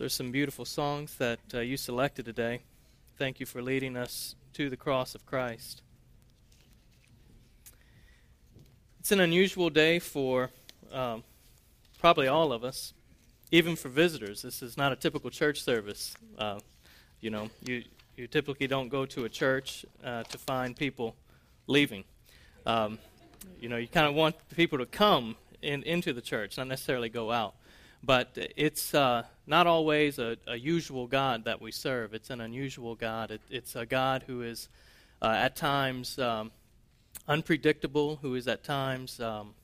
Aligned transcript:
So 0.00 0.04
there's 0.04 0.14
some 0.14 0.30
beautiful 0.30 0.64
songs 0.64 1.16
that 1.16 1.40
uh, 1.52 1.58
you 1.58 1.76
selected 1.76 2.24
today. 2.24 2.62
Thank 3.18 3.38
you 3.38 3.44
for 3.44 3.60
leading 3.60 3.98
us 3.98 4.34
to 4.54 4.70
the 4.70 4.76
cross 4.78 5.14
of 5.14 5.26
Christ. 5.26 5.82
It's 8.98 9.12
an 9.12 9.20
unusual 9.20 9.68
day 9.68 9.98
for 9.98 10.48
um, 10.90 11.22
probably 11.98 12.28
all 12.28 12.50
of 12.50 12.64
us, 12.64 12.94
even 13.50 13.76
for 13.76 13.90
visitors. 13.90 14.40
This 14.40 14.62
is 14.62 14.78
not 14.78 14.90
a 14.90 14.96
typical 14.96 15.28
church 15.28 15.62
service. 15.62 16.14
Uh, 16.38 16.60
you 17.20 17.28
know, 17.28 17.50
you 17.62 17.84
you 18.16 18.26
typically 18.26 18.66
don't 18.66 18.88
go 18.88 19.04
to 19.04 19.26
a 19.26 19.28
church 19.28 19.84
uh, 20.02 20.22
to 20.22 20.38
find 20.38 20.74
people 20.74 21.14
leaving. 21.66 22.04
Um, 22.64 22.98
you 23.60 23.68
know, 23.68 23.76
you 23.76 23.86
kind 23.86 24.06
of 24.06 24.14
want 24.14 24.34
people 24.56 24.78
to 24.78 24.86
come 24.86 25.36
in, 25.60 25.82
into 25.82 26.14
the 26.14 26.22
church, 26.22 26.56
not 26.56 26.68
necessarily 26.68 27.10
go 27.10 27.30
out. 27.30 27.54
But 28.02 28.36
it's 28.56 28.94
uh, 28.94 29.24
not 29.46 29.66
always 29.66 30.18
a, 30.18 30.38
a, 30.46 30.56
usual 30.56 31.06
God 31.06 31.44
that 31.44 31.60
we 31.60 31.70
serve. 31.70 32.14
It's 32.14 32.30
an 32.30 32.40
unusual 32.40 32.94
God. 32.94 33.30
It, 33.30 33.42
it's 33.50 33.76
a 33.76 33.84
God 33.84 34.24
who 34.26 34.42
is 34.42 34.68
uh, 35.20 35.34
at 35.36 35.54
times 35.54 36.18
um, 36.18 36.50
unpredictable, 37.28 38.16
who 38.22 38.34
is 38.34 38.48
at 38.48 38.64
times 38.64 39.20
um, 39.20 39.54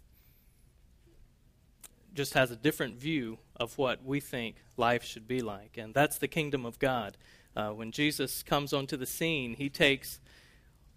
just 2.14 2.34
has 2.34 2.50
a 2.50 2.56
different 2.56 2.96
view 2.96 3.38
of 3.56 3.76
what 3.78 4.04
we 4.04 4.20
think 4.20 4.56
life 4.76 5.04
should 5.04 5.26
be 5.26 5.40
like. 5.40 5.78
And 5.78 5.94
that's 5.94 6.18
the 6.18 6.28
kingdom 6.28 6.66
of 6.66 6.78
God. 6.78 7.16
Uh, 7.54 7.70
when 7.70 7.90
Jesus 7.90 8.42
comes 8.42 8.72
onto 8.72 8.96
the 8.96 9.06
scene, 9.06 9.54
he 9.54 9.70
takes 9.70 10.20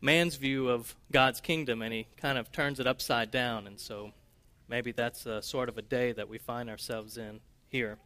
man's 0.01 0.35
view 0.35 0.69
of 0.69 0.95
God's 1.11 1.41
kingdom 1.41 1.81
and 1.81 1.93
he 1.93 2.07
kind 2.17 2.37
of 2.37 2.51
turns 2.51 2.79
it 2.79 2.87
upside 2.87 3.31
down. 3.31 3.67
And 3.67 3.79
so 3.79 4.11
maybe 4.69 4.91
that's 4.91 5.25
a 5.25 5.41
sort 5.41 5.67
of 5.67 5.77
a 5.77 5.81
day 5.81 6.11
that 6.11 6.29
we 6.29 6.37
find 6.37 6.69
ourselves 6.69 7.17
in 7.17 7.39
here. 7.67 7.97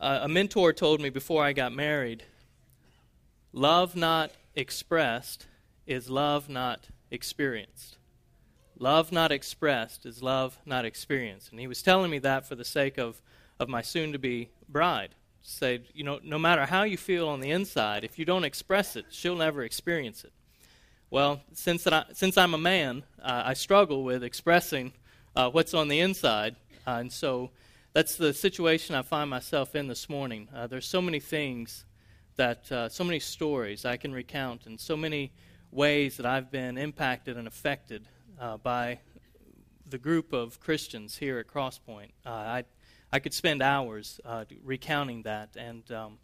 Uh, 0.00 0.20
a 0.22 0.28
mentor 0.28 0.72
told 0.72 1.00
me 1.00 1.10
before 1.10 1.44
I 1.44 1.52
got 1.52 1.72
married 1.72 2.24
love 3.52 3.94
not 3.94 4.32
expressed 4.54 5.46
is 5.86 6.08
love 6.08 6.48
not 6.48 6.88
experienced. 7.10 7.98
Love 8.78 9.12
not 9.12 9.30
expressed 9.30 10.06
is 10.06 10.22
love 10.22 10.58
not 10.64 10.84
experienced. 10.84 11.50
And 11.50 11.60
he 11.60 11.66
was 11.66 11.82
telling 11.82 12.10
me 12.10 12.18
that 12.20 12.46
for 12.46 12.54
the 12.54 12.64
sake 12.64 12.98
of, 12.98 13.20
of 13.60 13.68
my 13.68 13.82
soon 13.82 14.12
to 14.12 14.18
be 14.18 14.48
bride. 14.68 15.14
Say, 15.42 15.82
you 15.92 16.02
know, 16.02 16.18
no 16.22 16.38
matter 16.38 16.66
how 16.66 16.84
you 16.84 16.96
feel 16.96 17.28
on 17.28 17.40
the 17.40 17.50
inside, 17.50 18.04
if 18.04 18.18
you 18.18 18.24
don't 18.24 18.44
express 18.44 18.96
it, 18.96 19.06
she'll 19.10 19.36
never 19.36 19.62
experience 19.62 20.24
it. 20.24 20.32
Well, 21.10 21.42
since, 21.52 21.86
I, 21.86 22.06
since 22.14 22.38
I'm 22.38 22.54
a 22.54 22.58
man, 22.58 23.02
uh, 23.22 23.42
I 23.44 23.54
struggle 23.54 24.02
with 24.02 24.24
expressing 24.24 24.94
uh, 25.34 25.50
what's 25.50 25.74
on 25.74 25.88
the 25.88 26.00
inside. 26.00 26.56
Uh, 26.86 26.98
and 27.00 27.12
so 27.12 27.50
that's 27.92 28.16
the 28.16 28.32
situation 28.32 28.94
I 28.94 29.02
find 29.02 29.30
myself 29.30 29.74
in 29.74 29.88
this 29.88 30.08
morning. 30.08 30.48
Uh, 30.54 30.66
there's 30.66 30.86
so 30.86 31.02
many 31.02 31.20
things 31.20 31.84
that, 32.36 32.70
uh, 32.72 32.88
so 32.88 33.04
many 33.04 33.20
stories 33.20 33.84
I 33.84 33.96
can 33.96 34.12
recount, 34.12 34.66
and 34.66 34.80
so 34.80 34.96
many 34.96 35.32
ways 35.70 36.16
that 36.16 36.26
I've 36.26 36.50
been 36.50 36.78
impacted 36.78 37.36
and 37.36 37.46
affected 37.46 38.06
uh, 38.40 38.56
by 38.56 38.98
the 39.88 39.98
group 39.98 40.32
of 40.32 40.58
Christians 40.60 41.18
here 41.18 41.38
at 41.38 41.46
Crosspoint. 41.46 42.12
Uh, 42.24 42.30
I, 42.30 42.64
I 43.12 43.18
could 43.18 43.34
spend 43.34 43.62
hours 43.62 44.20
recounting 44.64 45.22
that, 45.22 45.50
and 45.56 45.90
um, 45.92 46.18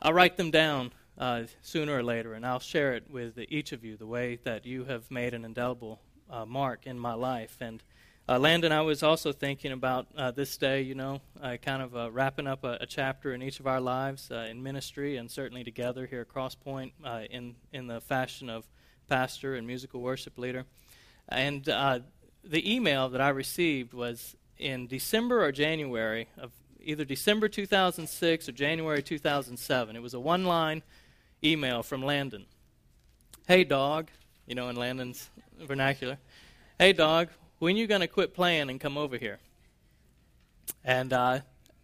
I'll 0.00 0.12
write 0.12 0.36
them 0.36 0.52
down 0.52 0.92
uh, 1.18 1.42
sooner 1.62 1.96
or 1.96 2.02
later, 2.04 2.34
and 2.34 2.46
I'll 2.46 2.60
share 2.60 2.94
it 2.94 3.10
with 3.10 3.38
each 3.48 3.72
of 3.72 3.84
you 3.84 3.96
the 3.96 4.06
way 4.06 4.38
that 4.44 4.64
you 4.64 4.84
have 4.84 5.10
made 5.10 5.34
an 5.34 5.44
indelible 5.44 6.00
uh, 6.30 6.44
mark 6.44 6.86
in 6.86 6.98
my 6.98 7.14
life. 7.14 7.56
And 7.60 7.82
uh, 8.28 8.38
Landon, 8.38 8.72
I 8.72 8.82
was 8.82 9.02
also 9.02 9.32
thinking 9.32 9.72
about 9.72 10.06
uh, 10.16 10.30
this 10.30 10.56
day, 10.56 10.82
you 10.82 10.94
know, 10.94 11.20
kind 11.62 11.82
of 11.82 11.96
uh, 11.96 12.10
wrapping 12.10 12.46
up 12.46 12.62
a, 12.64 12.78
a, 12.80 12.86
chapter 12.86 13.32
in 13.32 13.42
each 13.42 13.58
of 13.58 13.66
our 13.66 13.80
lives 13.80 14.30
uh, 14.30 14.46
in 14.50 14.62
ministry 14.62 15.16
and 15.16 15.30
certainly 15.30 15.64
together 15.64 16.06
here 16.06 16.20
at 16.20 16.28
Crosspoint 16.28 16.92
uh, 17.04 17.22
in, 17.30 17.54
in 17.72 17.86
the 17.86 18.00
fashion 18.02 18.50
of 18.50 18.66
pastor 19.08 19.54
and 19.54 19.66
musical 19.66 20.02
worship 20.02 20.36
leader. 20.36 20.66
And 21.30 21.64
the 21.64 22.74
email 22.74 23.08
that 23.08 23.20
I 23.20 23.30
received 23.30 23.92
was 23.92 24.36
in 24.58 24.86
December 24.86 25.44
or 25.44 25.52
January 25.52 26.28
of 26.38 26.52
either 26.80 27.04
December 27.04 27.48
2006 27.48 28.48
or 28.48 28.52
January 28.52 29.02
2007. 29.02 29.96
It 29.96 30.02
was 30.02 30.14
a 30.14 30.20
one 30.20 30.44
line 30.44 30.82
email 31.42 31.82
from 31.82 32.02
Landon. 32.02 32.46
Hey, 33.46 33.64
dog, 33.64 34.10
you 34.46 34.54
know, 34.54 34.68
in 34.68 34.76
Landon's 34.76 35.30
vernacular. 35.58 36.18
Hey, 36.80 36.92
dog, 36.92 37.30
when 37.58 37.76
you 37.76 37.88
going 37.88 38.02
to 38.02 38.06
quit 38.06 38.34
playing 38.34 38.70
and 38.70 38.78
come 38.78 38.96
over 38.96 39.16
here? 39.16 39.40
And 40.84 41.12
uh, 41.12 41.40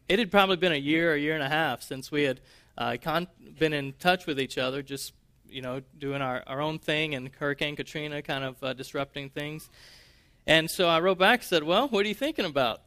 it 0.09 0.21
had 0.21 0.31
probably 0.31 0.55
been 0.55 0.71
a 0.71 0.77
year, 0.77 1.11
or 1.11 1.15
a 1.15 1.19
year 1.19 1.35
and 1.35 1.43
a 1.43 1.49
half 1.49 1.83
since 1.83 2.13
we 2.13 2.23
had 2.23 2.41
uh, 2.79 2.97
con- 3.03 3.27
been 3.59 3.73
in 3.73 3.95
touch 3.95 4.25
with 4.25 4.39
each 4.39 4.57
other, 4.57 4.83
just 4.83 5.13
you 5.49 5.63
know, 5.63 5.83
doing 5.99 6.23
our, 6.23 6.45
our 6.47 6.61
own 6.61 6.79
thing, 6.79 7.17
and 7.17 7.29
Hurricane 7.41 7.75
Katrina 7.75 8.23
kind 8.23 8.45
of 8.45 8.63
uh, 8.63 8.73
disrupting 8.73 9.31
things. 9.31 9.69
And 10.47 10.71
so 10.71 10.87
I 10.87 11.01
wrote 11.01 11.19
back 11.19 11.41
and 11.41 11.49
said, 11.49 11.65
"Well, 11.65 11.89
what 11.89 12.07
are 12.07 12.09
you 12.09 12.15
thinking 12.15 12.45
about?" 12.45 12.81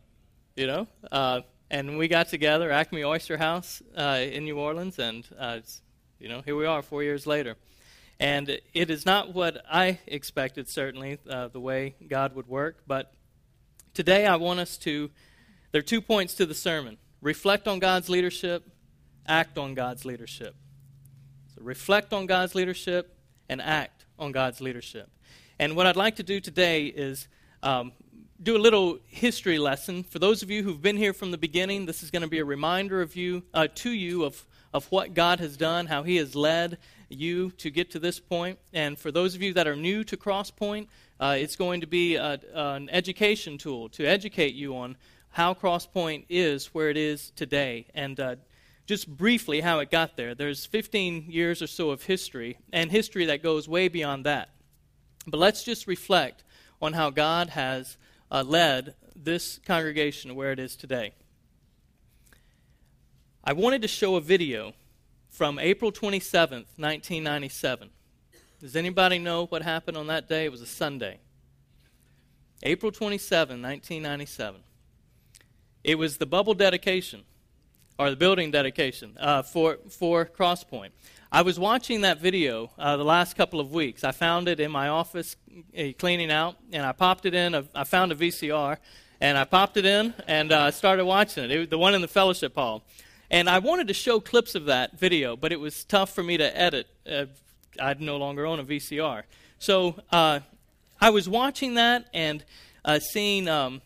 You 0.55 0.67
know, 0.67 0.87
uh, 1.11 1.41
and 1.69 1.97
we 1.97 2.07
got 2.07 2.29
together, 2.29 2.71
Acme 2.71 3.03
Oyster 3.03 3.35
House 3.35 3.81
uh, 3.97 4.21
in 4.21 4.45
New 4.45 4.57
Orleans, 4.57 4.97
and 4.97 5.27
uh, 5.37 5.59
you 6.21 6.29
know, 6.29 6.39
here 6.39 6.55
we 6.55 6.65
are, 6.65 6.81
four 6.81 7.03
years 7.03 7.27
later. 7.27 7.57
And 8.19 8.59
it 8.73 8.89
is 8.89 9.05
not 9.05 9.33
what 9.33 9.63
I 9.71 9.99
expected, 10.07 10.67
certainly, 10.67 11.19
uh, 11.29 11.49
the 11.49 11.59
way 11.59 11.95
God 12.07 12.35
would 12.35 12.47
work. 12.47 12.77
But 12.87 13.13
today 13.93 14.25
I 14.25 14.37
want 14.37 14.59
us 14.59 14.77
to, 14.79 15.11
there 15.71 15.79
are 15.79 15.83
two 15.83 16.01
points 16.01 16.33
to 16.35 16.45
the 16.45 16.55
sermon 16.55 16.97
reflect 17.21 17.67
on 17.67 17.79
God's 17.79 18.09
leadership, 18.09 18.67
act 19.27 19.57
on 19.57 19.73
God's 19.73 20.05
leadership. 20.05 20.55
So 21.55 21.61
reflect 21.63 22.13
on 22.13 22.25
God's 22.25 22.55
leadership 22.55 23.17
and 23.49 23.61
act 23.61 24.05
on 24.17 24.31
God's 24.31 24.61
leadership. 24.61 25.09
And 25.59 25.75
what 25.75 25.87
I'd 25.87 25.95
like 25.95 26.15
to 26.17 26.23
do 26.23 26.39
today 26.39 26.85
is 26.85 27.27
um, 27.63 27.91
do 28.41 28.55
a 28.55 28.59
little 28.59 28.99
history 29.07 29.57
lesson. 29.57 30.03
For 30.03 30.19
those 30.19 30.43
of 30.43 30.51
you 30.51 30.63
who've 30.63 30.81
been 30.81 30.97
here 30.97 31.13
from 31.13 31.31
the 31.31 31.37
beginning, 31.37 31.85
this 31.85 32.03
is 32.03 32.11
going 32.11 32.21
to 32.21 32.27
be 32.27 32.39
a 32.39 32.45
reminder 32.45 33.01
of 33.01 33.15
you, 33.15 33.43
uh, 33.53 33.67
to 33.75 33.89
you 33.89 34.23
of, 34.23 34.45
of 34.73 34.85
what 34.91 35.13
God 35.13 35.39
has 35.39 35.57
done, 35.57 35.87
how 35.87 36.03
He 36.03 36.17
has 36.17 36.35
led, 36.35 36.77
you 37.09 37.51
to 37.51 37.69
get 37.69 37.91
to 37.91 37.99
this 37.99 38.19
point. 38.19 38.59
And 38.73 38.97
for 38.97 39.11
those 39.11 39.35
of 39.35 39.41
you 39.41 39.53
that 39.53 39.67
are 39.67 39.75
new 39.75 40.03
to 40.05 40.17
Crosspoint, 40.17 40.87
uh, 41.19 41.35
it's 41.37 41.55
going 41.55 41.81
to 41.81 41.87
be 41.87 42.15
a, 42.15 42.39
an 42.53 42.89
education 42.89 43.57
tool 43.57 43.89
to 43.89 44.05
educate 44.05 44.53
you 44.53 44.75
on 44.75 44.97
how 45.29 45.53
Crosspoint 45.53 46.25
is 46.29 46.67
where 46.67 46.89
it 46.89 46.97
is 46.97 47.31
today. 47.35 47.87
And 47.93 48.19
uh, 48.19 48.35
just 48.85 49.07
briefly, 49.07 49.61
how 49.61 49.79
it 49.79 49.91
got 49.91 50.15
there. 50.15 50.33
There's 50.33 50.65
15 50.65 51.25
years 51.29 51.61
or 51.61 51.67
so 51.67 51.89
of 51.89 52.03
history, 52.03 52.57
and 52.71 52.89
history 52.89 53.25
that 53.25 53.43
goes 53.43 53.67
way 53.67 53.89
beyond 53.89 54.25
that. 54.25 54.49
But 55.27 55.39
let's 55.39 55.63
just 55.63 55.87
reflect 55.87 56.43
on 56.81 56.93
how 56.93 57.09
God 57.09 57.49
has 57.49 57.97
uh, 58.31 58.43
led 58.45 58.95
this 59.15 59.59
congregation 59.65 60.35
where 60.35 60.51
it 60.51 60.59
is 60.59 60.75
today. 60.75 61.13
I 63.43 63.53
wanted 63.53 63.81
to 63.81 63.87
show 63.87 64.15
a 64.15 64.21
video 64.21 64.73
from 65.37 65.59
April 65.59 65.91
27th, 65.91 66.65
1997. 66.77 67.91
Does 68.59 68.75
anybody 68.75 69.19
know 69.19 69.45
what 69.45 69.61
happened 69.61 69.95
on 69.95 70.07
that 70.07 70.27
day? 70.27 70.45
It 70.45 70.51
was 70.51 70.61
a 70.61 70.65
Sunday. 70.65 71.19
April 72.63 72.91
27, 72.91 73.61
1997. 73.61 74.61
It 75.83 75.99
was 75.99 76.17
the 76.17 76.25
bubble 76.25 76.55
dedication, 76.55 77.21
or 77.99 78.09
the 78.09 78.15
building 78.15 78.49
dedication, 78.49 79.15
uh, 79.19 79.43
for, 79.43 79.77
for 79.91 80.25
Crosspoint. 80.25 80.89
I 81.31 81.43
was 81.43 81.59
watching 81.59 82.01
that 82.01 82.19
video 82.19 82.71
uh, 82.79 82.97
the 82.97 83.05
last 83.05 83.35
couple 83.35 83.59
of 83.59 83.71
weeks. 83.71 84.03
I 84.03 84.13
found 84.13 84.47
it 84.47 84.59
in 84.59 84.71
my 84.71 84.87
office 84.87 85.35
uh, 85.77 85.83
cleaning 85.99 86.31
out, 86.31 86.55
and 86.71 86.83
I 86.83 86.93
popped 86.93 87.27
it 87.27 87.35
in. 87.35 87.53
A, 87.53 87.63
I 87.75 87.83
found 87.83 88.11
a 88.11 88.15
VCR, 88.15 88.77
and 89.21 89.37
I 89.37 89.43
popped 89.43 89.77
it 89.77 89.85
in 89.85 90.15
and 90.27 90.51
uh, 90.51 90.71
started 90.71 91.05
watching 91.05 91.43
it. 91.43 91.51
it 91.51 91.69
the 91.69 91.77
one 91.77 91.93
in 91.93 92.01
the 92.01 92.07
fellowship 92.07 92.55
hall. 92.55 92.83
And 93.29 93.49
I 93.49 93.59
wanted 93.59 93.89
to 93.89 93.93
show 93.93 94.19
clips 94.19 94.55
of 94.55 94.65
that 94.65 94.97
video, 94.97 95.35
but 95.35 95.51
it 95.51 95.59
was 95.59 95.83
tough 95.83 96.15
for 96.15 96.23
me 96.23 96.37
to 96.37 96.57
edit. 96.57 96.87
Uh, 97.09 97.25
I 97.79 97.93
no 97.99 98.17
longer 98.17 98.45
own 98.45 98.59
a 98.59 98.63
VCR. 98.63 99.23
So 99.59 99.95
uh, 100.11 100.39
I 101.01 101.09
was 101.09 101.27
watching 101.27 101.73
that 101.73 102.05
and 102.13 102.45
uh, 102.85 102.99
seeing 102.99 103.49
um, 103.49 103.81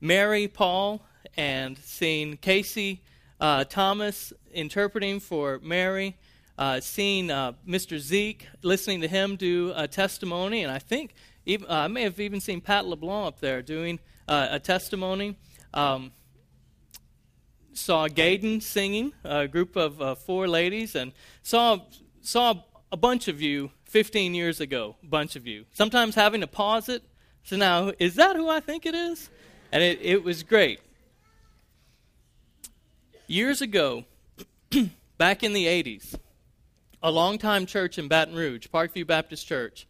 Mary 0.00 0.46
Paul 0.46 1.02
and 1.36 1.76
seeing 1.78 2.36
Casey 2.36 3.02
uh, 3.40 3.64
Thomas 3.64 4.32
interpreting 4.52 5.18
for 5.18 5.58
Mary, 5.62 6.16
uh, 6.56 6.80
seeing 6.80 7.30
uh, 7.30 7.52
Mr. 7.66 7.98
Zeke, 7.98 8.46
listening 8.62 9.00
to 9.00 9.08
him 9.08 9.34
do 9.34 9.72
a 9.74 9.88
testimony, 9.88 10.62
and 10.62 10.70
I 10.70 10.78
think 10.78 11.14
even, 11.44 11.66
I 11.68 11.88
may 11.88 12.02
have 12.02 12.20
even 12.20 12.40
seen 12.40 12.60
Pat 12.60 12.86
LeBlanc 12.86 13.26
up 13.26 13.40
there 13.40 13.62
doing 13.62 13.98
a 14.28 14.58
testimony. 14.58 15.36
Um, 15.74 16.12
saw 17.76 18.08
Gaden 18.08 18.60
singing, 18.60 19.12
a 19.24 19.46
group 19.46 19.76
of 19.76 20.00
uh, 20.00 20.14
four 20.14 20.48
ladies, 20.48 20.94
and 20.94 21.12
saw 21.42 21.78
saw 22.20 22.54
a 22.90 22.96
bunch 22.96 23.28
of 23.28 23.40
you 23.40 23.70
15 23.84 24.34
years 24.34 24.60
ago. 24.60 24.96
A 25.02 25.06
bunch 25.06 25.36
of 25.36 25.46
you. 25.46 25.64
Sometimes 25.72 26.14
having 26.14 26.40
to 26.40 26.46
pause 26.46 26.88
it. 26.88 27.02
So 27.44 27.56
now, 27.56 27.92
is 27.98 28.16
that 28.16 28.36
who 28.36 28.48
I 28.48 28.60
think 28.60 28.86
it 28.86 28.94
is? 28.94 29.30
And 29.70 29.82
it, 29.82 30.00
it 30.02 30.24
was 30.24 30.42
great. 30.42 30.80
Years 33.26 33.60
ago, 33.60 34.04
back 35.18 35.42
in 35.42 35.52
the 35.52 35.66
80s, 35.66 36.18
a 37.02 37.10
longtime 37.10 37.66
church 37.66 37.98
in 37.98 38.08
Baton 38.08 38.34
Rouge, 38.34 38.66
Parkview 38.72 39.06
Baptist 39.06 39.46
Church, 39.46 39.86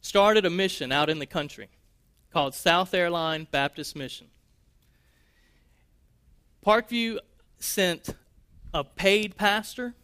started 0.00 0.46
a 0.46 0.50
mission 0.50 0.92
out 0.92 1.10
in 1.10 1.18
the 1.18 1.26
country 1.26 1.68
called 2.32 2.54
South 2.54 2.94
Airline 2.94 3.46
Baptist 3.50 3.96
Mission. 3.96 4.28
Parkview 6.64 7.18
sent 7.58 8.14
a 8.74 8.84
paid 8.84 9.36
pastor 9.36 9.94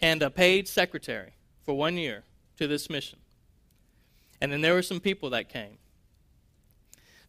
and 0.00 0.22
a 0.22 0.30
paid 0.30 0.66
secretary 0.68 1.34
for 1.62 1.74
one 1.74 1.96
year 1.96 2.24
to 2.58 2.66
this 2.66 2.88
mission. 2.88 3.18
And 4.40 4.52
then 4.52 4.60
there 4.60 4.74
were 4.74 4.82
some 4.82 5.00
people 5.00 5.30
that 5.30 5.48
came. 5.48 5.78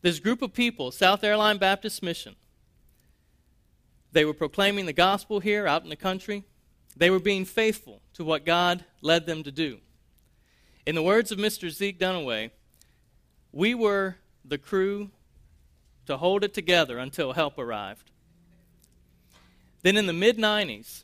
This 0.02 0.20
group 0.20 0.42
of 0.42 0.54
people, 0.54 0.92
South 0.92 1.24
Airline 1.24 1.58
Baptist 1.58 2.04
Mission, 2.04 2.36
they 4.12 4.24
were 4.24 4.34
proclaiming 4.34 4.86
the 4.86 4.94
gospel 4.94 5.40
here 5.40 5.68
out 5.68 5.84
in 5.84 5.90
the 5.90 5.96
country. 5.96 6.46
They 6.96 7.10
were 7.10 7.20
being 7.20 7.44
faithful 7.44 8.02
to 8.14 8.24
what 8.24 8.46
God 8.46 8.86
led 9.02 9.26
them 9.26 9.44
to 9.44 9.52
do. 9.52 9.80
In 10.86 10.96
the 10.96 11.04
words 11.04 11.32
of 11.32 11.40
Mr. 11.40 11.70
Zeke 11.70 12.00
Dunaway, 12.00 12.52
we 13.52 13.74
were 13.74 14.18
the 14.46 14.58
crew 14.58 15.10
to 16.06 16.18
hold 16.18 16.44
it 16.44 16.54
together 16.54 16.98
until 16.98 17.34
help 17.34 17.58
arrived. 17.58 18.12
Then 19.86 19.98
in 19.98 20.08
the 20.08 20.14
mid 20.14 20.40
90s, 20.40 21.04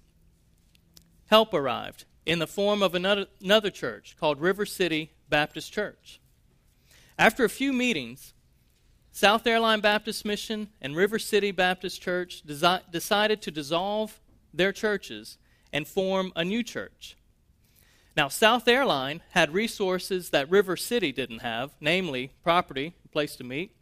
help 1.28 1.54
arrived 1.54 2.06
in 2.26 2.40
the 2.40 2.48
form 2.48 2.82
of 2.82 2.96
another, 2.96 3.28
another 3.40 3.70
church 3.70 4.16
called 4.20 4.42
River 4.42 4.66
City 4.66 5.12
Baptist 5.30 5.72
Church. 5.72 6.20
After 7.16 7.46
a 7.46 7.50
few 7.50 7.74
meetings, 7.74 8.34
South 9.12 9.46
Airline 9.46 9.82
Baptist 9.82 10.26
Mission 10.26 10.70
and 10.82 10.96
River 10.96 11.20
City 11.20 11.52
Baptist 11.52 12.02
Church 12.02 12.42
desi- 12.44 12.82
decided 12.92 13.40
to 13.44 13.52
dissolve 13.52 14.20
their 14.52 14.72
churches 14.72 15.38
and 15.72 15.88
form 15.88 16.34
a 16.36 16.44
new 16.44 16.64
church. 16.64 17.16
Now, 18.18 18.30
South 18.30 18.68
Airline 18.68 19.22
had 19.34 19.54
resources 19.54 20.32
that 20.32 20.50
River 20.50 20.76
City 20.76 21.12
didn't 21.12 21.44
have, 21.44 21.70
namely 21.80 22.32
property, 22.42 22.96
a 23.06 23.08
place 23.10 23.36
to 23.36 23.44
meet, 23.44 23.76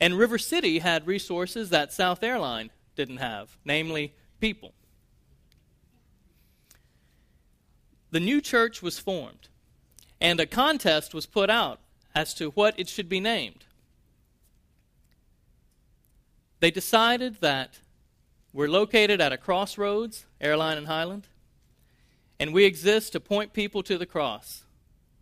and 0.00 0.16
River 0.16 0.38
City 0.38 0.78
had 0.78 1.08
resources 1.08 1.70
that 1.70 1.92
South 1.92 2.22
Airline 2.22 2.70
didn't 2.94 3.16
have, 3.16 3.56
namely 3.64 4.14
people. 4.44 4.74
The 8.10 8.20
new 8.20 8.42
church 8.42 8.82
was 8.82 8.98
formed, 8.98 9.48
and 10.20 10.38
a 10.38 10.44
contest 10.44 11.14
was 11.14 11.24
put 11.24 11.48
out 11.48 11.80
as 12.14 12.34
to 12.34 12.50
what 12.50 12.78
it 12.78 12.86
should 12.86 13.08
be 13.08 13.20
named. 13.20 13.64
They 16.60 16.70
decided 16.70 17.36
that 17.40 17.80
we're 18.52 18.68
located 18.68 19.18
at 19.18 19.32
a 19.32 19.38
crossroads, 19.38 20.26
Airline 20.42 20.76
and 20.76 20.88
Highland, 20.88 21.26
and 22.38 22.52
we 22.52 22.66
exist 22.66 23.12
to 23.12 23.20
point 23.20 23.54
people 23.54 23.82
to 23.84 23.96
the 23.96 24.04
cross. 24.04 24.64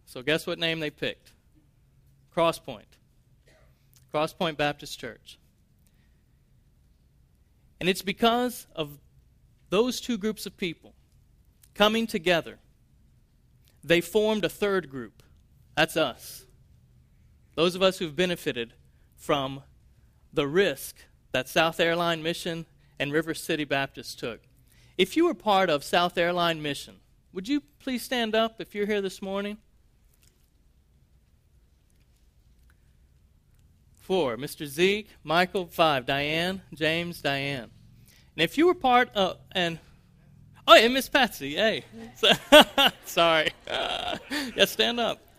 So, 0.04 0.20
guess 0.20 0.48
what 0.48 0.58
name 0.58 0.80
they 0.80 0.90
picked? 0.90 1.30
Crosspoint. 2.36 2.98
Crosspoint 4.12 4.56
Baptist 4.56 4.98
Church. 4.98 5.38
And 7.78 7.88
it's 7.88 8.02
because 8.02 8.66
of 8.74 8.98
those 9.72 10.02
two 10.02 10.19
groups 10.19 10.44
of 10.44 10.54
people 10.58 10.92
coming 11.74 12.06
together, 12.06 12.58
they 13.82 14.02
formed 14.02 14.44
a 14.44 14.48
third 14.50 14.90
group. 14.90 15.22
That's 15.74 15.96
us. 15.96 16.44
Those 17.54 17.74
of 17.74 17.82
us 17.82 17.96
who've 17.96 18.14
benefited 18.14 18.74
from 19.16 19.62
the 20.30 20.46
risk 20.46 20.96
that 21.32 21.48
South 21.48 21.80
Airline 21.80 22.22
Mission 22.22 22.66
and 23.00 23.14
River 23.14 23.32
City 23.32 23.64
Baptist 23.64 24.19
took. 24.19 24.40
If 24.98 25.16
you 25.16 25.24
were 25.24 25.32
part 25.32 25.70
of 25.70 25.82
South 25.82 26.19
Airline 26.19 26.60
Mission, 26.60 26.96
would 27.32 27.48
you 27.48 27.62
please 27.80 28.02
stand 28.02 28.34
up 28.34 28.60
if 28.60 28.74
you're 28.74 28.84
here 28.84 29.00
this 29.00 29.22
morning? 29.22 29.56
Four, 34.00 34.36
Mr. 34.36 34.66
Zeke, 34.66 35.08
Michael, 35.24 35.64
five, 35.64 36.04
Diane, 36.04 36.60
James, 36.74 37.22
Diane. 37.22 37.70
And 38.37 38.43
if 38.43 38.56
you 38.56 38.67
were 38.67 38.75
part 38.75 39.11
of, 39.14 39.37
and, 39.52 39.79
oh, 40.67 40.75
yeah, 40.75 40.88
Miss 40.88 41.08
Patsy, 41.08 41.55
hey. 41.55 41.84
Sorry. 43.05 43.50
Uh, 43.69 44.17
yeah, 44.56 44.64
stand 44.64 44.99
up. 44.99 45.20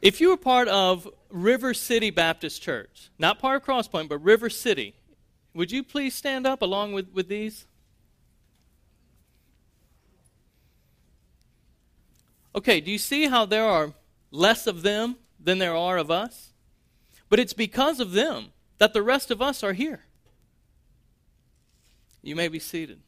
if 0.00 0.20
you 0.20 0.30
were 0.30 0.38
part 0.38 0.68
of 0.68 1.06
River 1.28 1.74
City 1.74 2.10
Baptist 2.10 2.62
Church, 2.62 3.10
not 3.18 3.38
part 3.38 3.60
of 3.62 3.66
Crosspoint, 3.66 4.08
but 4.08 4.22
River 4.22 4.48
City, 4.48 4.94
would 5.52 5.70
you 5.70 5.82
please 5.82 6.14
stand 6.14 6.46
up 6.46 6.62
along 6.62 6.94
with, 6.94 7.12
with 7.12 7.28
these? 7.28 7.66
Okay, 12.54 12.80
do 12.80 12.90
you 12.90 12.98
see 12.98 13.26
how 13.26 13.44
there 13.44 13.66
are 13.66 13.92
less 14.30 14.66
of 14.66 14.80
them 14.82 15.16
than 15.42 15.58
there 15.58 15.76
are 15.76 15.96
of 15.96 16.10
us? 16.10 16.52
But 17.28 17.40
it's 17.40 17.52
because 17.52 18.00
of 18.00 18.12
them 18.12 18.52
that 18.78 18.92
the 18.92 19.02
rest 19.02 19.30
of 19.30 19.40
us 19.40 19.62
are 19.62 19.72
here. 19.72 20.04
You 22.22 22.36
may 22.36 22.48
be 22.48 22.58
seated. 22.58 23.00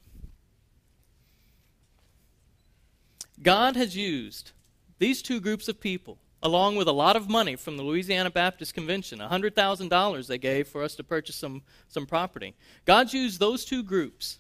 God 3.43 3.77
has 3.77 3.97
used 3.97 4.53
these 4.99 5.21
two 5.21 5.41
groups 5.41 5.69
of 5.69 5.81
people 5.81 6.19
along 6.43 6.77
with 6.77 6.89
a 6.89 6.93
lot 6.93 7.15
of 7.15 7.29
money 7.29 7.55
from 7.55 7.77
the 7.77 7.83
Louisiana 7.83 8.31
Baptist 8.31 8.75
Convention, 8.75 9.21
$100,000 9.21 10.27
they 10.27 10.39
gave 10.39 10.67
for 10.67 10.83
us 10.83 10.97
to 10.97 11.05
purchase 11.05 11.37
some, 11.37 11.63
some 11.89 12.05
property. 12.05 12.55
God 12.85 13.13
used 13.13 13.39
those 13.39 13.65
two 13.65 13.83
groups 13.83 14.39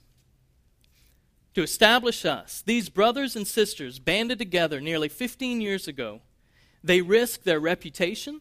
to 1.55 1.62
establish 1.62 2.25
us. 2.25 2.62
These 2.67 2.89
brothers 2.89 3.37
and 3.37 3.47
sisters 3.47 3.99
banded 3.99 4.39
together 4.39 4.81
nearly 4.81 5.09
15 5.09 5.61
years 5.61 5.87
ago. 5.87 6.23
They 6.84 7.00
risked 7.00 7.44
their 7.44 7.61
reputation, 7.61 8.40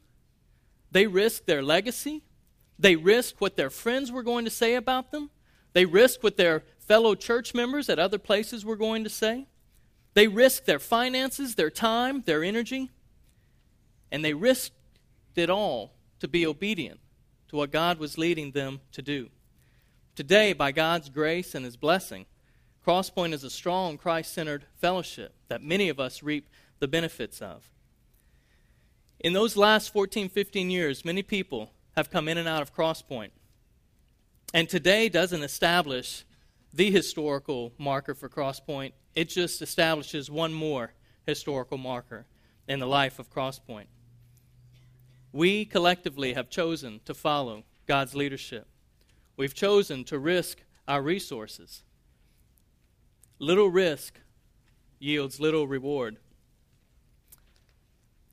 they 0.91 1.07
risked 1.07 1.45
their 1.45 1.61
legacy, 1.61 2.23
they 2.79 2.95
risked 2.95 3.39
what 3.39 3.55
their 3.55 3.69
friends 3.69 4.11
were 4.11 4.23
going 4.23 4.45
to 4.45 4.51
say 4.51 4.75
about 4.75 5.11
them, 5.11 5.29
they 5.73 5.85
risked 5.85 6.23
what 6.23 6.37
their 6.37 6.63
fellow 6.79 7.15
church 7.15 7.53
members 7.53 7.89
at 7.89 7.99
other 7.99 8.17
places 8.17 8.65
were 8.65 8.75
going 8.75 9.03
to 9.03 9.09
say. 9.09 9.47
They 10.13 10.27
risked 10.27 10.65
their 10.65 10.79
finances, 10.79 11.55
their 11.55 11.69
time, 11.69 12.23
their 12.25 12.43
energy 12.43 12.89
and 14.11 14.23
they 14.23 14.33
risked 14.33 14.75
it 15.35 15.49
all 15.49 15.93
to 16.19 16.27
be 16.27 16.45
obedient 16.45 16.99
to 17.47 17.55
what 17.55 17.71
God 17.71 17.97
was 17.97 18.17
leading 18.17 18.51
them 18.51 18.81
to 18.91 19.01
do. 19.01 19.29
Today, 20.15 20.53
by 20.53 20.71
God's 20.71 21.09
grace 21.09 21.55
and 21.55 21.63
His 21.63 21.77
blessing, 21.77 22.25
Crosspoint 22.85 23.33
is 23.33 23.43
a 23.43 23.49
strong 23.49 23.97
Christ 23.97 24.33
centered 24.33 24.65
fellowship 24.79 25.33
that 25.47 25.63
many 25.63 25.87
of 25.87 25.99
us 25.99 26.21
reap 26.21 26.49
the 26.79 26.87
benefits 26.87 27.41
of. 27.41 27.69
In 29.23 29.33
those 29.33 29.55
last 29.55 29.93
14, 29.93 30.29
15 30.29 30.69
years, 30.69 31.05
many 31.05 31.23
people 31.23 31.71
have 31.95 32.09
come 32.09 32.27
in 32.27 32.37
and 32.37 32.47
out 32.47 32.61
of 32.61 32.75
Crosspoint. 32.75 33.31
And 34.53 34.67
today 34.67 35.09
doesn't 35.09 35.43
establish 35.43 36.25
the 36.73 36.91
historical 36.91 37.73
marker 37.77 38.13
for 38.13 38.29
Crosspoint, 38.29 38.93
it 39.15 39.29
just 39.29 39.61
establishes 39.61 40.31
one 40.31 40.53
more 40.53 40.93
historical 41.25 41.77
marker 41.77 42.25
in 42.67 42.79
the 42.79 42.87
life 42.87 43.19
of 43.19 43.29
Crosspoint 43.29 43.87
we 45.31 45.65
collectively 45.65 46.33
have 46.33 46.49
chosen 46.49 46.99
to 47.05 47.13
follow 47.13 47.63
God's 47.87 48.15
leadership. 48.15 48.67
We've 49.37 49.53
chosen 49.53 50.03
to 50.05 50.19
risk 50.19 50.59
our 50.87 51.01
resources. 51.01 51.83
Little 53.39 53.69
risk 53.69 54.19
yields 54.99 55.39
little 55.39 55.67
reward. 55.67 56.17